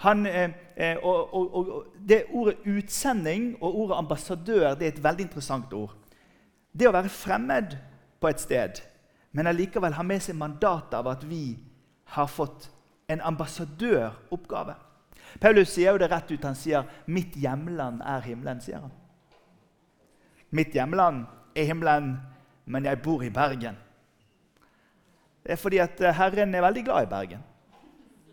Han, 0.03 0.25
eh, 0.25 0.97
og, 1.03 1.33
og, 1.33 1.55
og, 1.55 1.85
det 1.99 2.25
Ordet 2.33 2.57
utsending 2.67 3.55
og 3.61 3.75
ordet 3.75 3.97
ambassadør 3.97 4.73
det 4.75 4.87
er 4.87 4.93
et 4.93 5.03
veldig 5.03 5.27
interessant 5.27 5.73
ord. 5.73 5.93
Det 6.73 6.87
å 6.89 6.95
være 6.95 7.09
fremmed 7.09 7.77
på 8.19 8.27
et 8.27 8.41
sted, 8.41 8.81
men 9.31 9.47
allikevel 9.47 9.95
ha 9.95 10.03
med 10.03 10.23
seg 10.23 10.35
mandatet 10.35 10.97
av 10.99 11.07
at 11.07 11.23
vi 11.27 11.55
har 12.15 12.27
fått 12.27 12.69
en 13.07 13.21
ambassadøroppgave. 13.21 14.75
Paulus 15.39 15.71
sier 15.73 15.93
jo 15.93 15.99
det 15.99 16.09
rett 16.11 16.31
ut. 16.31 16.43
Han 16.43 16.55
sier 16.55 16.83
'mitt 17.07 17.35
hjemland 17.35 18.01
er 18.01 18.21
himmelen'. 18.21 18.61
sier 18.61 18.79
han. 18.79 18.91
Mitt 20.51 20.73
hjemland 20.73 21.25
er 21.55 21.65
himmelen, 21.65 22.19
men 22.65 22.85
jeg 22.85 23.01
bor 23.01 23.23
i 23.23 23.29
Bergen. 23.29 23.75
Det 25.43 25.51
er 25.51 25.55
fordi 25.55 25.77
at 25.77 25.99
Herren 26.15 26.55
er 26.55 26.61
veldig 26.61 26.83
glad 26.85 27.03
i 27.03 27.09
Bergen. 27.09 27.43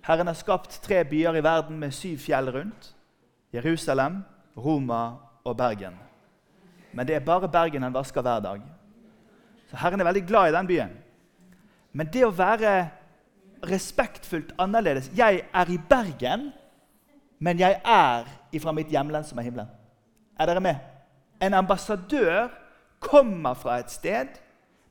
Herren 0.02 0.26
har 0.26 0.34
skapt 0.34 0.80
tre 0.82 1.04
byer 1.04 1.36
i 1.38 1.44
verden 1.44 1.78
med 1.78 1.94
syv 1.94 2.18
fjell 2.18 2.50
rundt. 2.50 2.94
Jerusalem, 3.54 4.22
Roma 4.56 5.02
og 5.44 5.56
Bergen. 5.56 5.94
Men 6.92 7.06
det 7.06 7.14
er 7.16 7.24
bare 7.24 7.48
Bergen 7.48 7.82
han 7.82 7.94
vasker 7.94 8.22
hver 8.22 8.40
dag. 8.40 8.62
Så 9.70 9.76
Herren 9.76 10.00
er 10.00 10.04
veldig 10.04 10.26
glad 10.26 10.48
i 10.48 10.56
den 10.56 10.66
byen. 10.66 10.96
Men 11.92 12.08
det 12.12 12.24
å 12.26 12.32
være 12.34 12.88
respektfullt 13.62 14.54
annerledes 14.58 15.10
Jeg 15.14 15.44
er 15.54 15.70
i 15.70 15.78
Bergen, 15.88 16.50
men 17.38 17.58
jeg 17.58 17.80
er 17.84 18.26
ifra 18.52 18.72
mitt 18.72 18.90
hjemland, 18.90 19.26
som 19.26 19.38
er 19.38 19.46
himmelen. 19.46 19.70
Er 20.38 20.46
dere 20.46 20.60
med? 20.60 20.76
En 21.42 21.54
ambassadør 21.54 22.50
kommer 23.00 23.54
fra 23.54 23.78
et 23.78 23.90
sted, 23.90 24.38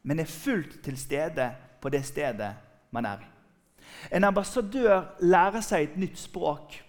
men 0.04 0.20
er 0.20 0.26
fullt 0.30 0.82
til 0.84 0.98
stede 0.98 1.52
på 1.82 1.90
det 1.90 2.06
stedet 2.06 2.54
man 2.92 3.06
er 3.06 3.24
i. 3.24 3.31
En 4.12 4.24
ambassadør 4.28 5.18
lærer 5.22 5.64
seg 5.66 5.84
et 5.84 6.00
nytt 6.02 6.20
språk. 6.20 6.80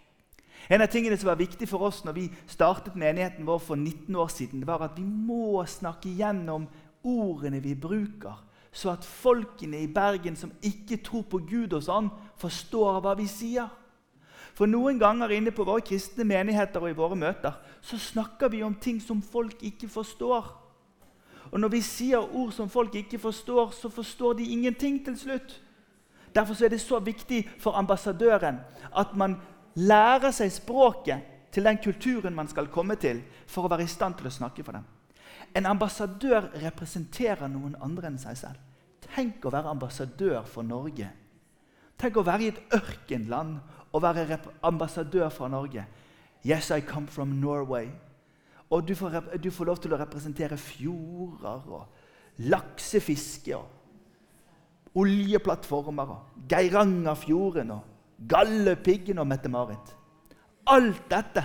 En 0.71 0.81
av 0.81 0.89
tingene 0.89 1.19
som 1.19 1.29
var 1.29 1.41
viktig 1.41 1.67
for 1.69 1.85
oss 1.89 2.01
når 2.07 2.17
vi 2.17 2.29
startet 2.51 2.97
menigheten 2.99 3.47
vår 3.47 3.61
for 3.61 3.77
19 3.77 4.17
år 4.17 4.31
siden, 4.33 4.63
det 4.63 4.69
var 4.71 4.85
at 4.87 4.97
vi 4.97 5.05
må 5.05 5.65
snakke 5.69 6.13
gjennom 6.17 6.69
ordene 7.03 7.61
vi 7.61 7.75
bruker, 7.75 8.39
så 8.73 8.95
at 8.95 9.05
folkene 9.05 9.83
i 9.83 9.91
Bergen 9.91 10.37
som 10.39 10.53
ikke 10.65 11.03
tror 11.05 11.27
på 11.29 11.43
Gud 11.49 11.75
og 11.77 11.83
sånn, 11.85 12.09
forstår 12.41 13.03
hva 13.03 13.17
vi 13.19 13.27
sier. 13.29 13.69
For 14.57 14.69
noen 14.69 15.01
ganger 15.01 15.33
inne 15.33 15.53
på 15.53 15.65
våre 15.65 15.85
kristne 15.85 16.25
menigheter 16.29 16.83
og 16.83 16.93
i 16.93 16.97
våre 16.97 17.17
møter 17.17 17.57
så 17.83 17.99
snakker 17.99 18.53
vi 18.53 18.63
om 18.65 18.75
ting 18.77 19.01
som 19.01 19.23
folk 19.25 19.63
ikke 19.65 19.89
forstår. 19.91 20.51
Og 21.53 21.61
når 21.61 21.73
vi 21.75 21.83
sier 21.85 22.23
ord 22.23 22.53
som 22.57 22.71
folk 22.73 22.95
ikke 22.97 23.21
forstår, 23.21 23.73
så 23.77 23.91
forstår 23.93 24.39
de 24.39 24.49
ingenting 24.55 25.03
til 25.05 25.19
slutt. 25.19 25.59
Derfor 26.35 26.65
er 26.65 26.73
det 26.73 26.81
så 26.81 26.99
viktig 26.99 27.45
for 27.61 27.77
ambassadøren 27.77 28.61
at 28.97 29.17
man 29.17 29.37
lærer 29.77 30.33
seg 30.33 30.53
språket 30.53 31.29
til 31.53 31.65
den 31.65 31.79
kulturen 31.85 32.35
man 32.35 32.49
skal 32.49 32.71
komme 32.73 32.97
til, 32.97 33.21
for 33.47 33.67
å 33.67 33.73
være 33.73 33.85
i 33.85 33.91
stand 33.91 34.17
til 34.19 34.29
å 34.31 34.33
snakke 34.33 34.65
for 34.65 34.79
dem. 34.79 34.85
En 35.55 35.69
ambassadør 35.69 36.49
representerer 36.63 37.49
noen 37.53 37.77
andre 37.85 38.09
enn 38.09 38.21
seg 38.21 38.39
selv. 38.41 38.61
Tenk 39.13 39.45
å 39.45 39.53
være 39.53 39.69
ambassadør 39.69 40.47
for 40.49 40.65
Norge. 40.65 41.11
Tenk 42.01 42.17
å 42.17 42.25
være 42.25 42.47
i 42.47 42.53
et 42.55 42.63
ørkenland 42.73 43.59
og 43.93 44.03
være 44.03 44.39
ambassadør 44.65 45.29
for 45.29 45.53
Norge. 45.53 45.85
Yes, 46.43 46.71
I 46.71 46.81
come 46.81 47.07
from 47.07 47.37
Norway. 47.41 47.91
Og 48.73 48.89
du 48.89 48.95
får, 48.97 49.37
du 49.37 49.51
får 49.53 49.69
lov 49.69 49.83
til 49.85 49.93
å 49.93 50.01
representere 50.01 50.57
fjorder 50.57 51.69
og 51.69 52.41
laksefiske. 52.49 53.57
og 53.57 53.82
oljeplattformer, 54.95 56.17
Geirangerfjorden, 56.49 57.71
og 57.71 58.29
Galdhøpiggen 58.29 59.19
og 59.19 59.27
Mette-Marit. 59.27 59.97
Alt 60.67 61.11
dette 61.11 61.45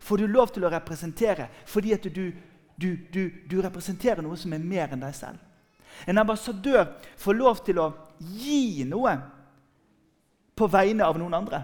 får 0.00 0.20
du 0.20 0.26
lov 0.26 0.52
til 0.54 0.64
å 0.64 0.72
representere 0.72 1.48
fordi 1.68 1.92
at 1.96 2.06
du, 2.14 2.32
du, 2.80 2.88
du, 3.12 3.22
du 3.50 3.60
representerer 3.62 4.22
noe 4.24 4.38
som 4.40 4.52
er 4.52 4.64
mer 4.64 4.94
enn 4.94 5.04
deg 5.04 5.14
selv. 5.16 5.38
En 6.06 6.18
ambassadør 6.18 6.96
får 7.20 7.38
lov 7.38 7.62
til 7.66 7.78
å 7.80 7.92
gi 8.18 8.84
noe 8.88 9.14
på 10.56 10.68
vegne 10.70 11.06
av 11.06 11.18
noen 11.18 11.36
andre. 11.36 11.60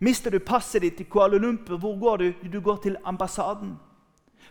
Mister 0.00 0.32
du 0.32 0.40
passet 0.40 0.82
ditt 0.82 1.02
i 1.02 1.08
Kuala 1.10 1.38
Lumpur, 1.38 1.76
hvor 1.76 1.98
går 2.00 2.22
du? 2.22 2.48
Du 2.48 2.60
går 2.64 2.80
til 2.84 2.96
ambassaden. 3.04 3.76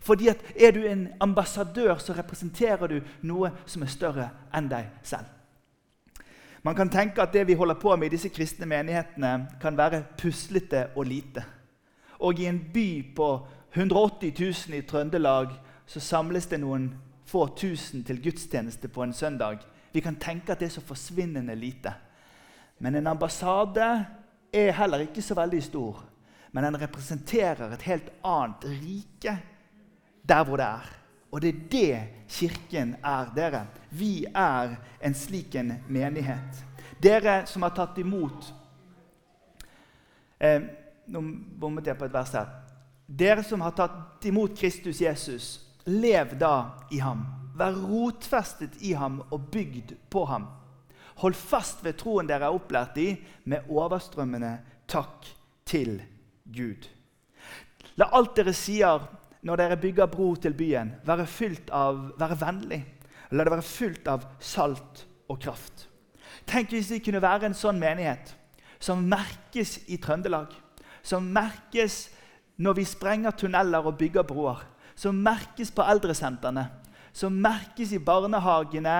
Fordi 0.01 0.29
at 0.29 0.43
Er 0.55 0.71
du 0.71 0.85
en 0.85 1.07
ambassadør, 1.19 1.97
så 1.97 2.13
representerer 2.13 2.87
du 2.87 3.01
noe 3.21 3.51
som 3.65 3.83
er 3.83 3.87
større 3.87 4.29
enn 4.53 4.69
deg 4.69 4.91
selv. 5.03 5.25
Man 6.63 6.75
kan 6.75 6.89
tenke 6.89 7.21
at 7.21 7.33
det 7.33 7.45
vi 7.47 7.55
holder 7.55 7.79
på 7.79 7.95
med 7.95 8.09
i 8.09 8.15
disse 8.15 8.29
kristne 8.29 8.67
menighetene, 8.67 9.47
kan 9.61 9.77
være 9.77 10.03
puslete 10.17 10.89
og 10.95 11.05
lite. 11.05 11.43
Og 12.19 12.39
i 12.39 12.49
en 12.49 12.59
by 12.73 13.15
på 13.15 13.29
180 13.73 14.67
000 14.67 14.77
i 14.77 14.81
Trøndelag 14.81 15.53
så 15.87 15.99
samles 15.99 16.49
det 16.51 16.59
noen 16.59 16.89
få 17.29 17.45
tusen 17.55 18.03
til 18.03 18.21
gudstjeneste 18.23 18.89
på 18.91 19.03
en 19.03 19.13
søndag. 19.13 19.61
Vi 19.93 20.01
kan 20.01 20.17
tenke 20.19 20.51
at 20.51 20.59
det 20.59 20.67
er 20.69 20.75
så 20.77 20.85
forsvinnende 20.85 21.55
lite. 21.55 21.93
Men 22.79 22.95
en 22.95 23.07
ambassade 23.07 23.87
er 24.53 24.71
heller 24.75 25.05
ikke 25.05 25.21
så 25.21 25.35
veldig 25.37 25.63
stor. 25.63 26.03
Men 26.51 26.63
den 26.63 26.81
representerer 26.81 27.73
et 27.73 27.85
helt 27.87 28.09
annet 28.25 28.65
rike 28.65 29.35
der 30.29 30.43
hvor 30.43 30.57
det 30.57 30.65
er. 30.65 30.89
Og 31.29 31.41
det 31.41 31.49
er 31.49 31.59
det 31.71 31.99
Kirken 32.29 32.95
er, 33.03 33.29
dere. 33.35 33.65
Vi 33.89 34.25
er 34.33 34.75
en 35.01 35.15
slik 35.17 35.55
en 35.55 35.73
menighet. 35.87 36.63
Dere 37.01 37.45
som 37.49 37.63
har 37.65 37.73
tatt 37.73 37.97
imot 37.97 38.49
eh, 40.39 40.61
Nå 41.09 41.21
bommet 41.57 41.87
jeg 41.89 41.97
på 41.97 42.05
et 42.05 42.13
vers 42.13 42.35
her. 42.37 42.49
Dere 43.09 43.41
som 43.41 43.63
har 43.65 43.73
tatt 43.73 44.25
imot 44.29 44.53
Kristus 44.59 44.99
Jesus, 45.01 45.47
lev 45.89 46.35
da 46.37 46.85
i 46.93 46.99
ham. 47.01 47.23
Vær 47.57 47.73
rotfestet 47.73 48.77
i 48.85 48.93
ham 48.93 49.23
og 49.33 49.47
bygd 49.49 49.95
på 50.13 50.27
ham. 50.29 50.45
Hold 51.23 51.33
fast 51.33 51.81
ved 51.83 51.97
troen 51.97 52.29
dere 52.29 52.45
er 52.45 52.55
opplært 52.55 52.99
i, 53.01 53.09
med 53.49 53.65
overstrømmende 53.73 54.53
takk 54.87 55.25
til 55.65 55.97
Gud. 56.45 56.85
La 57.97 58.11
alt 58.15 58.37
dere 58.37 58.53
sier 58.53 59.01
når 59.45 59.61
dere 59.61 59.77
bygger 59.79 60.09
bro 60.11 60.33
til 60.35 60.53
byen, 60.53 60.93
være, 61.05 61.27
fylt 61.27 61.69
av, 61.71 62.09
være 62.19 62.39
vennlig. 62.41 62.81
La 63.31 63.45
det 63.45 63.53
være 63.53 63.65
fylt 63.65 64.07
av 64.09 64.25
salt 64.41 65.05
og 65.29 65.39
kraft. 65.41 65.85
Tenk 66.49 66.73
hvis 66.73 66.89
vi 66.91 67.01
kunne 67.03 67.21
være 67.21 67.49
en 67.49 67.57
sånn 67.57 67.79
menighet 67.79 68.33
som 68.81 69.03
merkes 69.07 69.77
i 69.91 69.99
Trøndelag. 70.01 70.51
Som 71.03 71.29
merkes 71.35 72.07
når 72.59 72.79
vi 72.79 72.85
sprenger 72.87 73.35
tunneler 73.37 73.85
og 73.85 73.97
bygger 73.99 74.27
broer. 74.27 74.63
Som 74.95 75.21
merkes 75.23 75.71
på 75.71 75.85
eldresentrene. 75.85 76.65
Som 77.15 77.37
merkes 77.43 77.93
i 77.95 78.01
barnehagene 78.03 78.97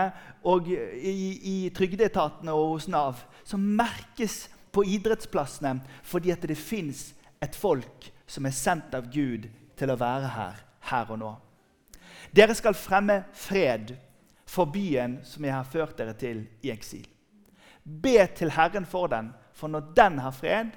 og 0.47 0.69
i, 0.69 1.15
i 1.39 1.57
trygdeetatene 1.75 2.55
og 2.55 2.75
hos 2.75 2.89
Nav. 2.91 3.23
Som 3.47 3.65
merkes 3.79 4.47
på 4.71 4.85
idrettsplassene 4.85 5.79
fordi 6.05 6.31
at 6.35 6.45
det 6.45 6.59
fins 6.59 7.09
et 7.41 7.55
folk 7.55 8.11
som 8.29 8.45
er 8.45 8.53
sendt 8.53 8.93
av 8.93 9.07
Gud 9.11 9.47
til 9.79 9.93
å 9.93 9.99
være 9.99 10.33
her, 10.35 10.59
her 10.91 11.13
og 11.13 11.21
nå. 11.21 11.31
Dere 12.35 12.55
skal 12.57 12.77
fremme 12.77 13.23
fred 13.33 13.95
for 14.49 14.69
byen 14.69 15.19
som 15.25 15.45
jeg 15.45 15.55
har 15.55 15.67
ført 15.67 15.97
dere 15.97 16.13
til 16.19 16.43
i 16.65 16.71
eksil. 16.73 17.07
Be 17.83 18.27
til 18.35 18.51
Herren 18.53 18.85
for 18.85 19.09
den, 19.09 19.31
for 19.53 19.71
når 19.71 19.91
den 19.97 20.19
har 20.19 20.35
fred, 20.35 20.75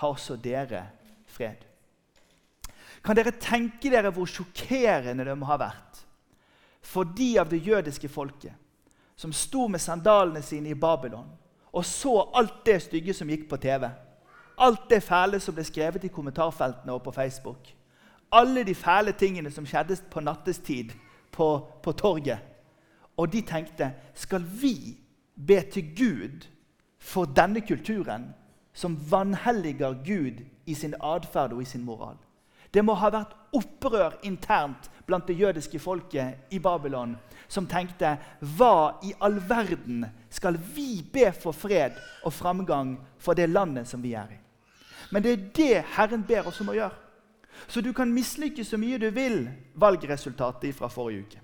har 0.00 0.08
også 0.08 0.36
dere 0.36 0.86
fred. 1.28 1.64
Kan 3.04 3.16
dere 3.16 3.32
tenke 3.40 3.90
dere 3.92 4.12
hvor 4.12 4.28
sjokkerende 4.28 5.24
det 5.24 5.36
må 5.38 5.48
ha 5.48 5.56
vært 5.60 6.02
for 6.84 7.04
de 7.04 7.34
av 7.40 7.48
det 7.48 7.60
jødiske 7.64 8.08
folket 8.08 8.56
som 9.20 9.32
sto 9.36 9.66
med 9.68 9.80
sandalene 9.80 10.42
sine 10.44 10.72
i 10.72 10.78
Babylon 10.78 11.28
og 11.70 11.84
så 11.86 12.14
alt 12.34 12.64
det 12.66 12.80
stygge 12.82 13.14
som 13.14 13.28
gikk 13.30 13.46
på 13.48 13.60
TV? 13.60 13.86
Alt 14.60 14.88
det 14.90 15.02
fæle 15.04 15.40
som 15.40 15.54
ble 15.56 15.64
skrevet 15.64 16.04
i 16.04 16.12
kommentarfeltene 16.12 16.92
og 16.92 17.04
på 17.04 17.14
Facebook? 17.14 17.70
Alle 18.32 18.64
de 18.64 18.74
fæle 18.74 19.12
tingene 19.12 19.50
som 19.50 19.66
skjedde 19.66 19.96
på 20.10 20.20
nattestid 20.20 20.92
på, 21.32 21.68
på 21.82 21.92
torget? 21.92 22.38
Og 23.16 23.32
de 23.32 23.42
tenkte 23.42 23.92
skal 24.14 24.44
vi 24.62 24.96
be 25.46 25.60
til 25.72 25.90
Gud 25.96 26.46
for 26.98 27.24
denne 27.24 27.60
kulturen 27.60 28.30
som 28.72 28.98
vanhelliger 29.10 29.96
Gud 30.06 30.44
i 30.66 30.74
sin 30.74 30.94
atferd 31.00 31.52
og 31.52 31.62
i 31.62 31.64
sin 31.64 31.84
moral. 31.84 32.16
Det 32.74 32.84
må 32.84 32.94
ha 32.94 33.10
vært 33.10 33.34
opprør 33.56 34.14
internt 34.22 34.86
blant 35.06 35.26
det 35.26 35.38
jødiske 35.40 35.80
folket 35.82 36.52
i 36.54 36.60
Babylon, 36.62 37.16
som 37.48 37.66
tenkte 37.66 38.14
Hva 38.56 39.00
i 39.02 39.12
all 39.20 39.40
verden 39.48 40.04
skal 40.30 40.58
vi 40.74 41.02
be 41.02 41.32
for 41.34 41.52
fred 41.52 41.98
og 42.22 42.32
framgang 42.32 42.94
for 43.18 43.34
det 43.34 43.50
landet 43.50 43.88
som 43.88 44.02
vi 44.02 44.14
er 44.14 44.30
i? 44.30 44.38
Men 45.10 45.22
det 45.22 45.32
er 45.32 45.46
det 45.56 45.84
Herren 45.96 46.22
ber 46.22 46.46
oss 46.46 46.60
om 46.62 46.70
å 46.70 46.76
gjøre. 46.78 47.09
Så 47.68 47.80
du 47.80 47.92
kan 47.92 48.12
mislykkes 48.12 48.72
så 48.72 48.78
mye 48.80 48.98
du 48.98 49.10
vil 49.14 49.48
valgresultatet 49.74 50.74
fra 50.74 50.88
forrige 50.88 51.26
uke. 51.26 51.40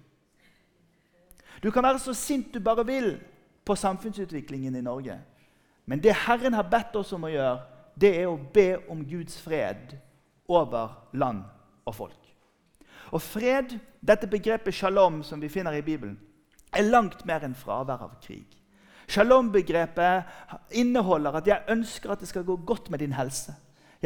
Du 1.62 1.70
kan 1.70 1.84
være 1.84 1.98
så 1.98 2.14
sint 2.14 2.54
du 2.54 2.60
bare 2.60 2.86
vil 2.86 3.16
på 3.64 3.74
samfunnsutviklingen 3.76 4.76
i 4.76 4.84
Norge. 4.84 5.18
Men 5.86 6.02
det 6.02 6.14
Herren 6.26 6.54
har 6.54 6.68
bedt 6.70 6.96
oss 6.96 7.12
om 7.12 7.24
å 7.24 7.32
gjøre, 7.32 7.58
det 7.96 8.12
er 8.20 8.28
å 8.28 8.36
be 8.36 8.76
om 8.92 9.04
Guds 9.08 9.38
fred 9.40 9.96
over 10.48 10.94
land 11.12 11.44
og 11.86 11.94
folk. 11.94 12.22
Og 13.14 13.22
fred, 13.22 13.78
dette 14.02 14.26
begrepet 14.26 14.74
shalom 14.74 15.22
som 15.24 15.40
vi 15.40 15.48
finner 15.48 15.72
i 15.78 15.82
Bibelen, 15.82 16.18
er 16.74 16.90
langt 16.90 17.24
mer 17.26 17.44
enn 17.46 17.54
fravær 17.54 18.02
av 18.02 18.16
krig. 18.22 18.46
Shalom-begrepet 19.08 20.74
inneholder 20.74 21.38
at 21.38 21.46
jeg 21.46 21.70
ønsker 21.70 22.12
at 22.12 22.20
det 22.20 22.28
skal 22.28 22.44
gå 22.44 22.56
godt 22.66 22.90
med 22.90 22.98
din 22.98 23.14
helse. 23.14 23.54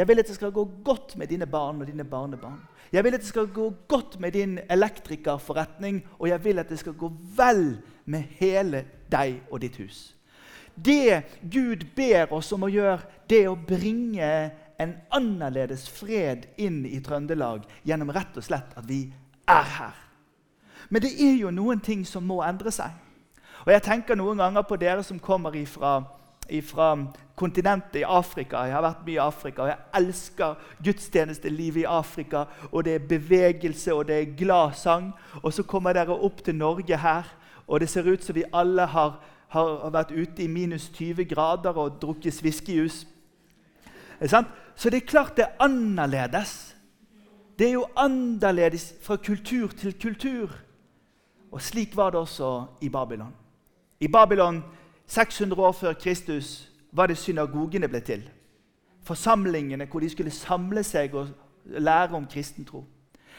Jeg 0.00 0.08
vil 0.08 0.22
at 0.22 0.28
det 0.30 0.34
skal 0.34 0.52
gå 0.52 0.62
godt 0.84 1.16
med 1.20 1.28
dine 1.28 1.46
barn 1.46 1.82
og 1.82 1.86
dine 1.86 2.04
barnebarn. 2.08 2.60
Jeg 2.92 3.04
vil 3.04 3.14
at 3.14 3.20
det 3.20 3.28
skal 3.28 3.50
gå 3.52 3.66
godt 3.88 4.20
med 4.20 4.32
din 4.32 4.58
elektrikerforretning, 4.70 5.98
og 6.18 6.28
jeg 6.28 6.44
vil 6.44 6.58
at 6.58 6.68
det 6.68 6.78
skal 6.78 6.94
gå 6.96 7.10
vel 7.36 7.82
med 8.04 8.22
hele 8.40 8.84
deg 9.12 9.42
og 9.50 9.60
ditt 9.60 9.76
hus. 9.76 10.16
Det 10.84 11.22
Gud 11.52 11.84
ber 11.96 12.32
oss 12.32 12.48
om 12.56 12.64
å 12.64 12.72
gjøre, 12.72 13.02
det 13.28 13.42
er 13.44 13.52
å 13.52 13.58
bringe 13.68 14.30
en 14.80 14.94
annerledes 15.12 15.84
fred 15.92 16.48
inn 16.56 16.86
i 16.88 17.02
Trøndelag 17.04 17.68
gjennom 17.84 18.14
rett 18.16 18.40
og 18.40 18.46
slett 18.46 18.72
at 18.80 18.88
vi 18.88 19.02
er 19.44 19.68
her. 19.76 19.98
Men 20.88 21.04
det 21.04 21.12
er 21.20 21.36
jo 21.42 21.52
noen 21.52 21.84
ting 21.84 22.06
som 22.08 22.24
må 22.24 22.40
endre 22.46 22.72
seg. 22.72 22.96
Og 23.66 23.72
Jeg 23.74 23.84
tenker 23.84 24.16
noen 24.16 24.40
ganger 24.40 24.64
på 24.64 24.80
dere 24.80 25.04
som 25.04 25.20
kommer 25.20 25.52
ifra, 25.60 25.98
ifra 26.50 26.92
kontinentet 27.36 28.02
i 28.02 28.04
Afrika. 28.04 28.64
Jeg 28.66 28.74
har 28.76 28.84
vært 28.84 29.06
mye 29.06 29.16
i 29.16 29.24
Afrika, 29.24 29.62
og 29.62 29.68
jeg 29.68 30.02
elsker 30.02 30.54
gudstjenestelivet 30.84 31.82
i 31.82 31.88
Afrika. 31.88 32.44
Og 32.72 32.84
det 32.84 32.94
er 32.94 33.08
bevegelse, 33.08 33.94
og 33.94 34.06
det 34.08 34.20
er 34.20 34.36
glad 34.36 34.76
sang. 34.76 35.12
Og 35.42 35.52
så 35.52 35.62
kommer 35.62 35.96
dere 35.96 36.16
opp 36.16 36.44
til 36.44 36.54
Norge 36.54 36.96
her, 36.96 37.28
og 37.66 37.80
det 37.80 37.88
ser 37.88 38.08
ut 38.08 38.24
som 38.24 38.34
vi 38.34 38.48
alle 38.52 38.86
har 38.86 39.20
har 39.50 39.90
vært 39.90 40.12
ute 40.14 40.44
i 40.44 40.50
minus 40.50 40.88
20 40.94 41.26
grader 41.30 41.74
og 41.74 41.98
drukket 42.02 42.38
whiskyjus. 42.44 43.02
Så 44.22 44.90
det 44.90 45.00
er 45.00 45.06
klart 45.06 45.36
det 45.36 45.44
er 45.44 45.64
annerledes. 45.64 46.76
Det 47.58 47.68
er 47.68 47.72
jo 47.72 47.86
annerledes 47.96 48.92
fra 49.02 49.16
kultur 49.16 49.68
til 49.74 49.96
kultur. 50.02 50.54
Og 51.50 51.62
slik 51.62 51.96
var 51.96 52.10
det 52.10 52.20
også 52.20 52.64
i 52.80 52.88
Babylon. 52.88 53.34
I 54.00 54.08
Babylon 54.08 54.62
600 55.10 55.62
år 55.62 55.72
før 55.72 55.92
Kristus 55.92 56.70
var 56.92 57.10
det 57.10 57.18
synagogene 57.18 57.88
ble 57.90 57.98
til. 58.06 58.20
Forsamlingene 59.02 59.88
hvor 59.90 60.04
de 60.04 60.10
skulle 60.12 60.30
samle 60.30 60.84
seg 60.86 61.16
og 61.18 61.32
lære 61.66 62.14
om 62.14 62.28
kristen 62.30 62.64
tro. 62.64 62.84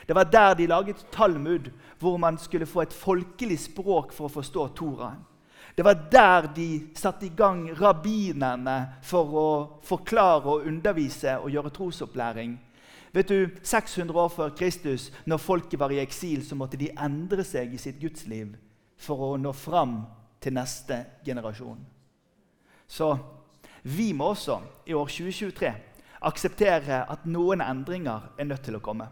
Det 0.07 0.15
var 0.15 0.27
der 0.27 0.53
de 0.53 0.67
laget 0.67 1.05
Talmud, 1.11 1.71
hvor 1.99 2.17
man 2.17 2.37
skulle 2.37 2.65
få 2.65 2.81
et 2.81 2.93
folkelig 2.93 3.59
språk 3.59 4.11
for 4.11 4.27
å 4.27 4.33
forstå 4.33 4.67
Toraen. 4.75 5.23
Det 5.77 5.85
var 5.85 5.95
der 6.11 6.51
de 6.55 6.67
satte 6.95 7.25
i 7.25 7.33
gang 7.37 7.69
rabbinerne 7.79 8.77
for 9.07 9.31
å 9.39 9.49
forklare 9.87 10.51
og 10.51 10.67
undervise 10.67 11.37
og 11.39 11.51
gjøre 11.55 11.71
trosopplæring. 11.71 12.57
Vet 13.13 13.29
du, 13.29 13.47
600 13.63 14.19
år 14.19 14.29
før 14.29 14.55
Kristus, 14.59 15.11
når 15.25 15.37
folket 15.37 15.79
var 15.79 15.91
i 15.91 16.03
eksil, 16.03 16.43
så 16.43 16.55
måtte 16.55 16.79
de 16.79 16.91
endre 16.99 17.47
seg 17.47 17.71
i 17.73 17.79
sitt 17.79 18.01
gudsliv 18.01 18.57
for 18.99 19.31
å 19.31 19.37
nå 19.39 19.55
fram 19.55 20.01
til 20.41 20.53
neste 20.53 21.03
generasjon. 21.25 21.79
Så 22.87 23.13
vi 23.83 24.11
må 24.13 24.33
også 24.33 24.59
i 24.85 24.93
år 24.93 25.07
2023 25.07 25.73
akseptere 26.21 27.01
at 27.09 27.25
noen 27.25 27.63
endringer 27.65 28.31
er 28.37 28.49
nødt 28.49 28.65
til 28.67 28.77
å 28.77 28.83
komme. 28.83 29.07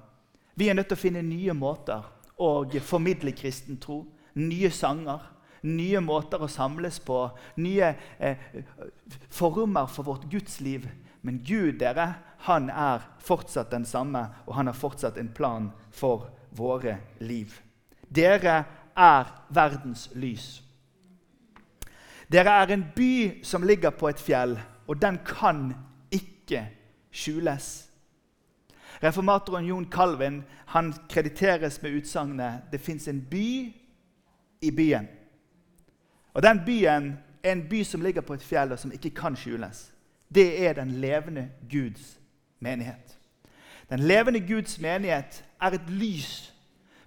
Vi 0.56 0.68
er 0.70 0.76
nødt 0.76 0.92
til 0.92 1.00
å 1.00 1.04
finne 1.04 1.26
nye 1.26 1.56
måter 1.56 2.06
å 2.40 2.52
formidle 2.86 3.34
kristen 3.38 3.80
tro, 3.82 4.04
nye 4.36 4.70
sanger 4.72 5.24
nye 5.68 6.00
måter 6.04 6.42
å 6.42 6.50
samles 6.52 7.00
på, 7.04 7.24
nye 7.60 7.94
eh, 8.20 8.38
former 9.34 9.90
for 9.92 10.08
vårt 10.08 10.28
gudsliv. 10.32 10.88
Men 11.22 11.42
Gud, 11.44 11.80
dere, 11.82 12.14
han 12.48 12.70
er 12.72 13.04
fortsatt 13.24 13.72
den 13.74 13.86
samme, 13.86 14.24
og 14.48 14.56
han 14.56 14.72
har 14.72 14.78
fortsatt 14.78 15.20
en 15.20 15.32
plan 15.36 15.72
for 15.92 16.30
våre 16.56 16.98
liv. 17.20 17.58
Dere 18.08 18.64
er 18.96 19.34
verdens 19.54 20.08
lys. 20.16 20.62
Dere 22.32 22.50
er 22.62 22.74
en 22.74 22.86
by 22.96 23.44
som 23.44 23.64
ligger 23.64 23.90
på 23.90 24.08
et 24.08 24.20
fjell, 24.20 24.60
og 24.88 25.02
den 25.02 25.18
kan 25.26 25.74
ikke 26.12 26.68
skjules. 27.12 27.90
Reformatoren 29.04 29.66
Jon 29.66 29.88
Calvin 29.92 30.44
han 30.66 30.94
krediteres 31.10 31.82
med 31.82 31.92
utsagnet 31.92 32.62
'Det 32.72 32.82
fins 32.82 33.08
en 33.08 33.22
by 33.22 33.74
i 34.62 34.72
byen'. 34.72 35.08
Og 36.34 36.44
Den 36.44 36.62
byen 36.66 37.18
er 37.44 37.52
en 37.52 37.70
by 37.70 37.84
som 37.84 38.02
ligger 38.02 38.22
på 38.22 38.34
et 38.34 38.44
fjell, 38.44 38.72
og 38.72 38.80
som 38.80 38.92
ikke 38.92 39.10
kan 39.10 39.36
skjules. 39.36 39.92
Det 40.36 40.68
er 40.68 40.74
den 40.74 40.92
levende 40.92 41.50
Guds 41.72 42.20
menighet. 42.60 43.18
Den 43.90 44.00
levende 44.00 44.40
Guds 44.40 44.80
menighet 44.80 45.46
er 45.62 45.72
et 45.72 45.90
lys, 45.90 46.54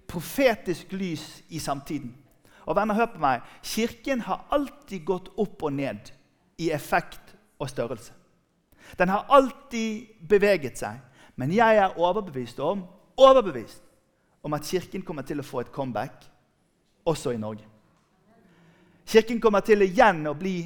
profetisk 0.07 0.91
lys 0.91 1.43
i 1.49 1.59
samtiden. 1.59 2.22
Og 2.65 2.75
venner, 2.77 2.95
hør 2.95 3.11
på 3.13 3.21
meg. 3.23 3.41
Kirken 3.63 4.23
har 4.27 4.45
alltid 4.53 5.05
gått 5.05 5.31
opp 5.37 5.63
og 5.63 5.73
ned 5.75 6.11
i 6.61 6.69
effekt 6.71 7.33
og 7.59 7.69
størrelse. 7.69 8.13
Den 8.99 9.09
har 9.09 9.25
alltid 9.29 10.27
beveget 10.29 10.77
seg. 10.79 10.99
Men 11.35 11.53
jeg 11.53 11.79
er 11.81 11.97
overbevist 11.97 12.59
om, 12.61 12.85
overbevist 13.17 13.81
om 14.43 14.53
at 14.53 14.67
Kirken 14.67 15.01
kommer 15.01 15.25
til 15.25 15.41
å 15.41 15.45
få 15.47 15.63
et 15.63 15.71
comeback 15.73 16.27
også 17.09 17.33
i 17.33 17.41
Norge. 17.41 17.65
Kirken 19.05 19.41
kommer 19.41 19.63
til 19.65 19.83
igjen 19.83 20.21
å 20.29 20.35
bli 20.37 20.57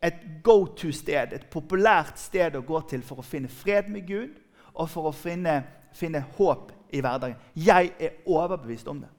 et 0.00 0.20
go 0.44 0.64
to-sted, 0.76 1.34
et 1.34 1.48
populært 1.52 2.18
sted 2.18 2.54
å 2.56 2.64
gå 2.64 2.80
til 2.88 3.02
for 3.04 3.20
å 3.20 3.26
finne 3.26 3.50
fred 3.52 3.90
med 3.92 4.06
Gud 4.08 4.38
og 4.72 4.88
for 4.88 5.10
å 5.10 5.16
finne, 5.16 5.58
finne 5.92 6.22
håp 6.38 6.70
i 6.94 7.02
hverdagen. 7.02 7.36
Jeg 7.54 7.92
er 8.00 8.22
overbevist 8.24 8.88
om 8.88 9.02
det. 9.02 9.10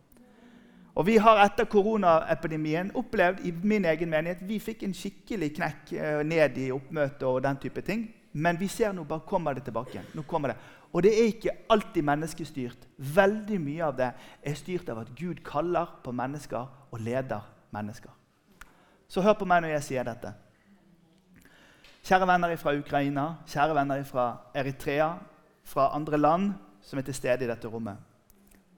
Og 0.95 1.06
Vi 1.08 1.17
har 1.17 1.39
etter 1.45 1.69
koronaepidemien 1.71 2.91
opplevd 2.99 3.45
i 3.47 3.51
min 3.51 3.86
egen 3.86 4.10
menighet 4.12 4.41
vi 4.43 4.60
fikk 4.60 4.84
en 4.84 4.95
skikkelig 4.95 5.54
knekk 5.56 5.93
eh, 5.95 6.19
ned 6.27 6.58
i 6.60 6.71
oppmøtet 6.71 7.23
og 7.23 7.43
den 7.43 7.58
type 7.63 7.82
ting. 7.82 8.10
Men 8.34 8.60
vi 8.60 8.67
ser 8.67 8.93
nå 8.95 9.04
bare 9.08 9.27
kommer 9.27 9.56
det 9.56 9.63
tilbake 9.63 9.95
igjen. 9.95 10.10
Nå 10.15 10.23
kommer 10.27 10.51
det. 10.51 10.58
Og 10.91 11.04
det 11.04 11.12
er 11.15 11.32
ikke 11.32 11.56
alltid 11.71 12.04
menneskestyrt. 12.04 12.88
Veldig 12.97 13.60
mye 13.63 13.88
av 13.88 13.97
det 13.97 14.10
er 14.43 14.60
styrt 14.60 14.89
av 14.91 15.04
at 15.06 15.13
Gud 15.15 15.39
kaller 15.47 15.95
på 16.04 16.12
mennesker 16.12 16.67
og 16.91 16.99
leder 16.99 17.47
mennesker. 17.71 18.12
Så 19.08 19.23
hør 19.23 19.36
på 19.39 19.47
meg 19.47 19.63
når 19.63 19.75
jeg 19.77 19.88
sier 19.88 20.08
dette. 20.08 20.34
Kjære 22.04 22.27
venner 22.27 22.56
fra 22.58 22.73
Ukraina, 22.75 23.25
kjære 23.47 23.75
venner 23.77 24.04
fra 24.08 24.27
Eritrea, 24.58 25.13
fra 25.63 25.91
andre 25.95 26.17
land 26.17 26.54
som 26.84 26.99
er 26.99 27.06
til 27.08 27.15
stede 27.15 27.45
i 27.45 27.51
dette 27.51 27.69
rommet. 27.69 27.99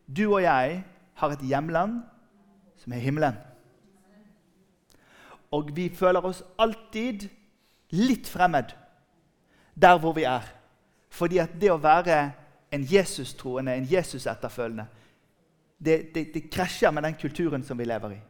Du 0.05 0.25
og 0.33 0.41
jeg 0.43 0.81
har 1.19 1.33
et 1.33 1.45
hjemland 1.47 2.01
som 2.77 2.93
er 2.93 3.03
himmelen. 3.03 3.37
Og 5.51 5.69
vi 5.75 5.89
føler 5.95 6.25
oss 6.25 6.43
alltid 6.57 7.27
litt 7.93 8.27
fremmed 8.27 8.73
der 9.73 9.97
hvor 10.01 10.13
vi 10.13 10.23
er. 10.23 10.45
Fordi 11.13 11.37
at 11.37 11.53
det 11.61 11.71
å 11.71 11.81
være 11.81 12.31
en 12.73 12.85
Jesus-troende, 12.89 13.75
en 13.75 13.87
Jesus-etterfølgende, 13.89 14.87
det, 15.83 16.15
det, 16.15 16.27
det 16.33 16.49
krasjer 16.49 16.91
med 16.91 17.03
den 17.03 17.17
kulturen 17.21 17.63
som 17.63 17.77
vi 17.77 17.85
lever 17.85 18.15
i. 18.15 18.21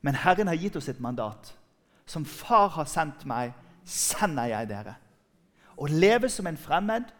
Men 0.00 0.14
Herren 0.14 0.48
har 0.48 0.56
gitt 0.56 0.76
oss 0.76 0.88
et 0.88 1.00
mandat. 1.00 1.52
Som 2.06 2.24
Far 2.24 2.68
har 2.68 2.88
sendt 2.88 3.26
meg, 3.28 3.52
sender 3.84 4.48
jeg 4.48 4.68
dere. 4.70 4.94
Å 5.76 5.86
leve 5.90 6.30
som 6.32 6.46
en 6.48 6.56
fremmed 6.56 7.10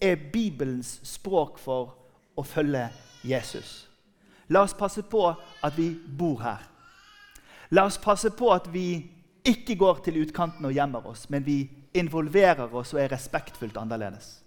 er 0.00 0.16
Bibelens 0.32 0.98
språk 1.06 1.58
for 1.60 1.94
å 2.36 2.44
følge 2.46 2.88
Jesus. 3.24 3.84
La 4.48 4.62
oss 4.62 4.74
passe 4.74 5.02
på 5.02 5.26
at 5.62 5.76
vi 5.78 5.90
bor 6.18 6.40
her. 6.42 6.62
La 7.70 7.86
oss 7.88 7.98
passe 7.98 8.30
på 8.30 8.50
at 8.52 8.68
vi 8.72 8.86
ikke 9.44 9.76
går 9.80 10.02
til 10.04 10.22
utkanten 10.22 10.64
og 10.64 10.72
gjemmer 10.72 11.06
oss, 11.08 11.28
men 11.30 11.44
vi 11.46 11.58
involverer 11.94 12.72
oss 12.74 12.94
og 12.94 13.02
er 13.02 13.12
respektfullt 13.12 13.76
annerledes. 13.80 14.40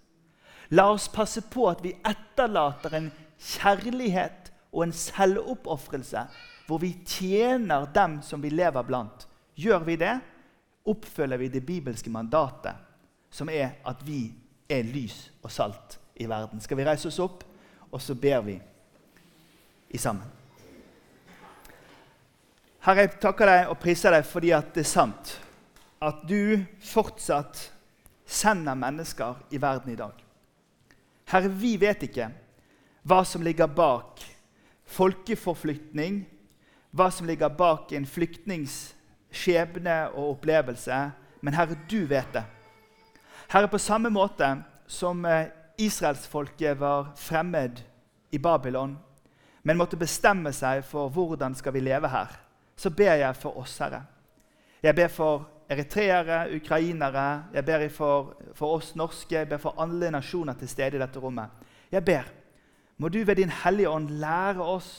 La 0.70 0.88
oss 0.92 1.08
passe 1.08 1.42
på 1.50 1.68
at 1.70 1.82
vi 1.84 1.94
etterlater 2.06 2.94
en 2.98 3.10
kjærlighet 3.38 4.52
og 4.72 4.84
en 4.84 4.92
selvoppofrelse 4.92 6.26
hvor 6.68 6.82
vi 6.82 6.92
tjener 7.06 7.86
dem 7.94 8.18
som 8.22 8.42
vi 8.44 8.50
lever 8.52 8.84
blant. 8.84 9.24
Gjør 9.56 9.86
vi 9.86 9.96
det, 9.96 10.18
oppfølger 10.88 11.40
vi 11.40 11.48
det 11.48 11.64
bibelske 11.66 12.10
mandatet, 12.12 12.76
som 13.30 13.48
er 13.48 13.78
at 13.88 14.02
vi 14.04 14.28
er 14.68 14.84
lys 14.84 15.30
og 15.42 15.50
salt 15.52 15.96
i 16.20 16.28
verden. 16.28 16.60
Skal 16.60 16.76
vi 16.76 16.84
reise 16.84 17.08
oss 17.08 17.20
opp, 17.24 17.44
og 17.90 18.02
så 18.04 18.14
ber 18.14 18.44
vi 18.44 18.58
i 19.90 19.98
sammen. 19.98 20.26
Herre, 22.84 23.04
jeg 23.04 23.18
takker 23.20 23.50
deg 23.50 23.70
og 23.72 23.80
priser 23.82 24.14
deg 24.14 24.26
fordi 24.26 24.52
at 24.56 24.70
det 24.74 24.84
er 24.84 24.90
sant 24.90 25.34
at 25.98 26.22
du 26.28 26.62
fortsatt 26.84 27.66
sender 28.28 28.78
mennesker 28.78 29.40
i 29.50 29.60
verden 29.60 29.92
i 29.92 29.98
dag. 29.98 30.14
Herre, 31.28 31.50
vi 31.50 31.74
vet 31.80 32.04
ikke 32.06 32.30
hva 33.08 33.22
som 33.26 33.42
ligger 33.44 33.70
bak 33.72 34.22
folkeforflytning, 34.88 36.22
hva 36.96 37.10
som 37.12 37.28
ligger 37.28 37.52
bak 37.52 37.92
en 37.96 38.06
flyktnings 38.08 38.78
skjebne 39.34 40.06
og 40.14 40.38
opplevelse, 40.38 41.00
men 41.44 41.56
Herre, 41.56 41.76
du 41.90 42.06
vet 42.08 42.30
det. 42.32 42.44
Herre, 43.48 43.68
på 43.68 43.80
samme 43.80 44.10
måte 44.12 44.48
som 44.88 45.24
eh, 45.28 45.50
israelsfolket 45.80 46.78
var 46.80 47.12
fremmed 47.16 47.82
i 48.32 48.40
Babylon, 48.40 48.96
men 49.62 49.78
måtte 49.78 49.98
bestemme 49.98 50.52
seg 50.52 50.84
for 50.86 51.10
hvordan 51.12 51.54
skal 51.58 51.74
vi 51.74 51.82
leve 51.84 52.08
her, 52.08 52.34
så 52.76 52.90
ber 52.90 53.18
jeg 53.18 53.36
for 53.36 53.58
oss, 53.58 53.78
Herre. 53.82 54.04
Jeg 54.82 54.94
ber 54.94 55.08
for 55.10 55.48
eritreere, 55.68 56.46
ukrainere, 56.56 57.44
jeg 57.54 57.64
ber 57.64 57.88
for, 57.92 58.36
for 58.54 58.78
oss 58.78 58.94
norske, 58.96 59.34
jeg 59.34 59.48
ber 59.48 59.60
for 59.62 59.74
alle 59.82 60.10
nasjoner 60.14 60.56
til 60.58 60.70
stede 60.70 60.96
i 60.96 61.02
dette 61.02 61.20
rommet. 61.20 61.50
Jeg 61.92 62.04
ber, 62.04 62.28
må 62.98 63.08
du 63.08 63.18
ved 63.24 63.36
Din 63.36 63.52
Hellige 63.64 63.90
Ånd 63.90 64.10
lære 64.10 64.62
oss 64.62 64.90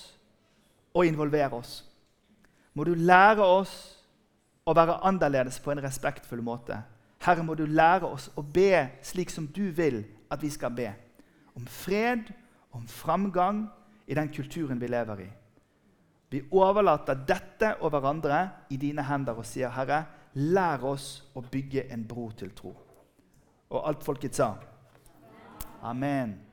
å 0.93 1.03
involvere 1.07 1.55
oss. 1.55 1.83
Må 2.73 2.83
du 2.83 2.93
lære 2.93 3.43
oss 3.43 3.73
å 4.69 4.75
være 4.75 4.99
annerledes 5.07 5.59
på 5.63 5.71
en 5.73 5.81
respektfull 5.83 6.41
måte. 6.45 6.77
Herre, 7.23 7.43
må 7.43 7.55
du 7.57 7.65
lære 7.65 8.07
oss 8.07 8.29
å 8.37 8.43
be 8.43 8.87
slik 9.03 9.31
som 9.33 9.47
du 9.47 9.69
vil 9.75 10.03
at 10.31 10.41
vi 10.41 10.51
skal 10.53 10.71
be. 10.75 10.91
Om 11.57 11.65
fred, 11.67 12.29
om 12.71 12.85
framgang, 12.87 13.65
i 14.09 14.17
den 14.17 14.31
kulturen 14.33 14.81
vi 14.81 14.87
lever 14.89 15.21
i. 15.21 15.29
Vi 16.29 16.41
overlater 16.51 17.17
dette 17.27 17.75
og 17.81 17.93
hverandre 17.93 18.41
i 18.73 18.77
dine 18.77 19.05
hender 19.05 19.37
og 19.37 19.45
sier, 19.45 19.69
'Herre, 19.69 20.05
lær 20.33 20.83
oss 20.85 21.23
å 21.35 21.41
bygge 21.41 21.85
en 21.93 22.05
bro 22.07 22.29
til 22.31 22.51
tro'. 22.57 22.75
Og 23.69 23.87
alt 23.87 24.03
folket 24.03 24.35
sa. 24.35 24.55
Amen. 25.81 26.48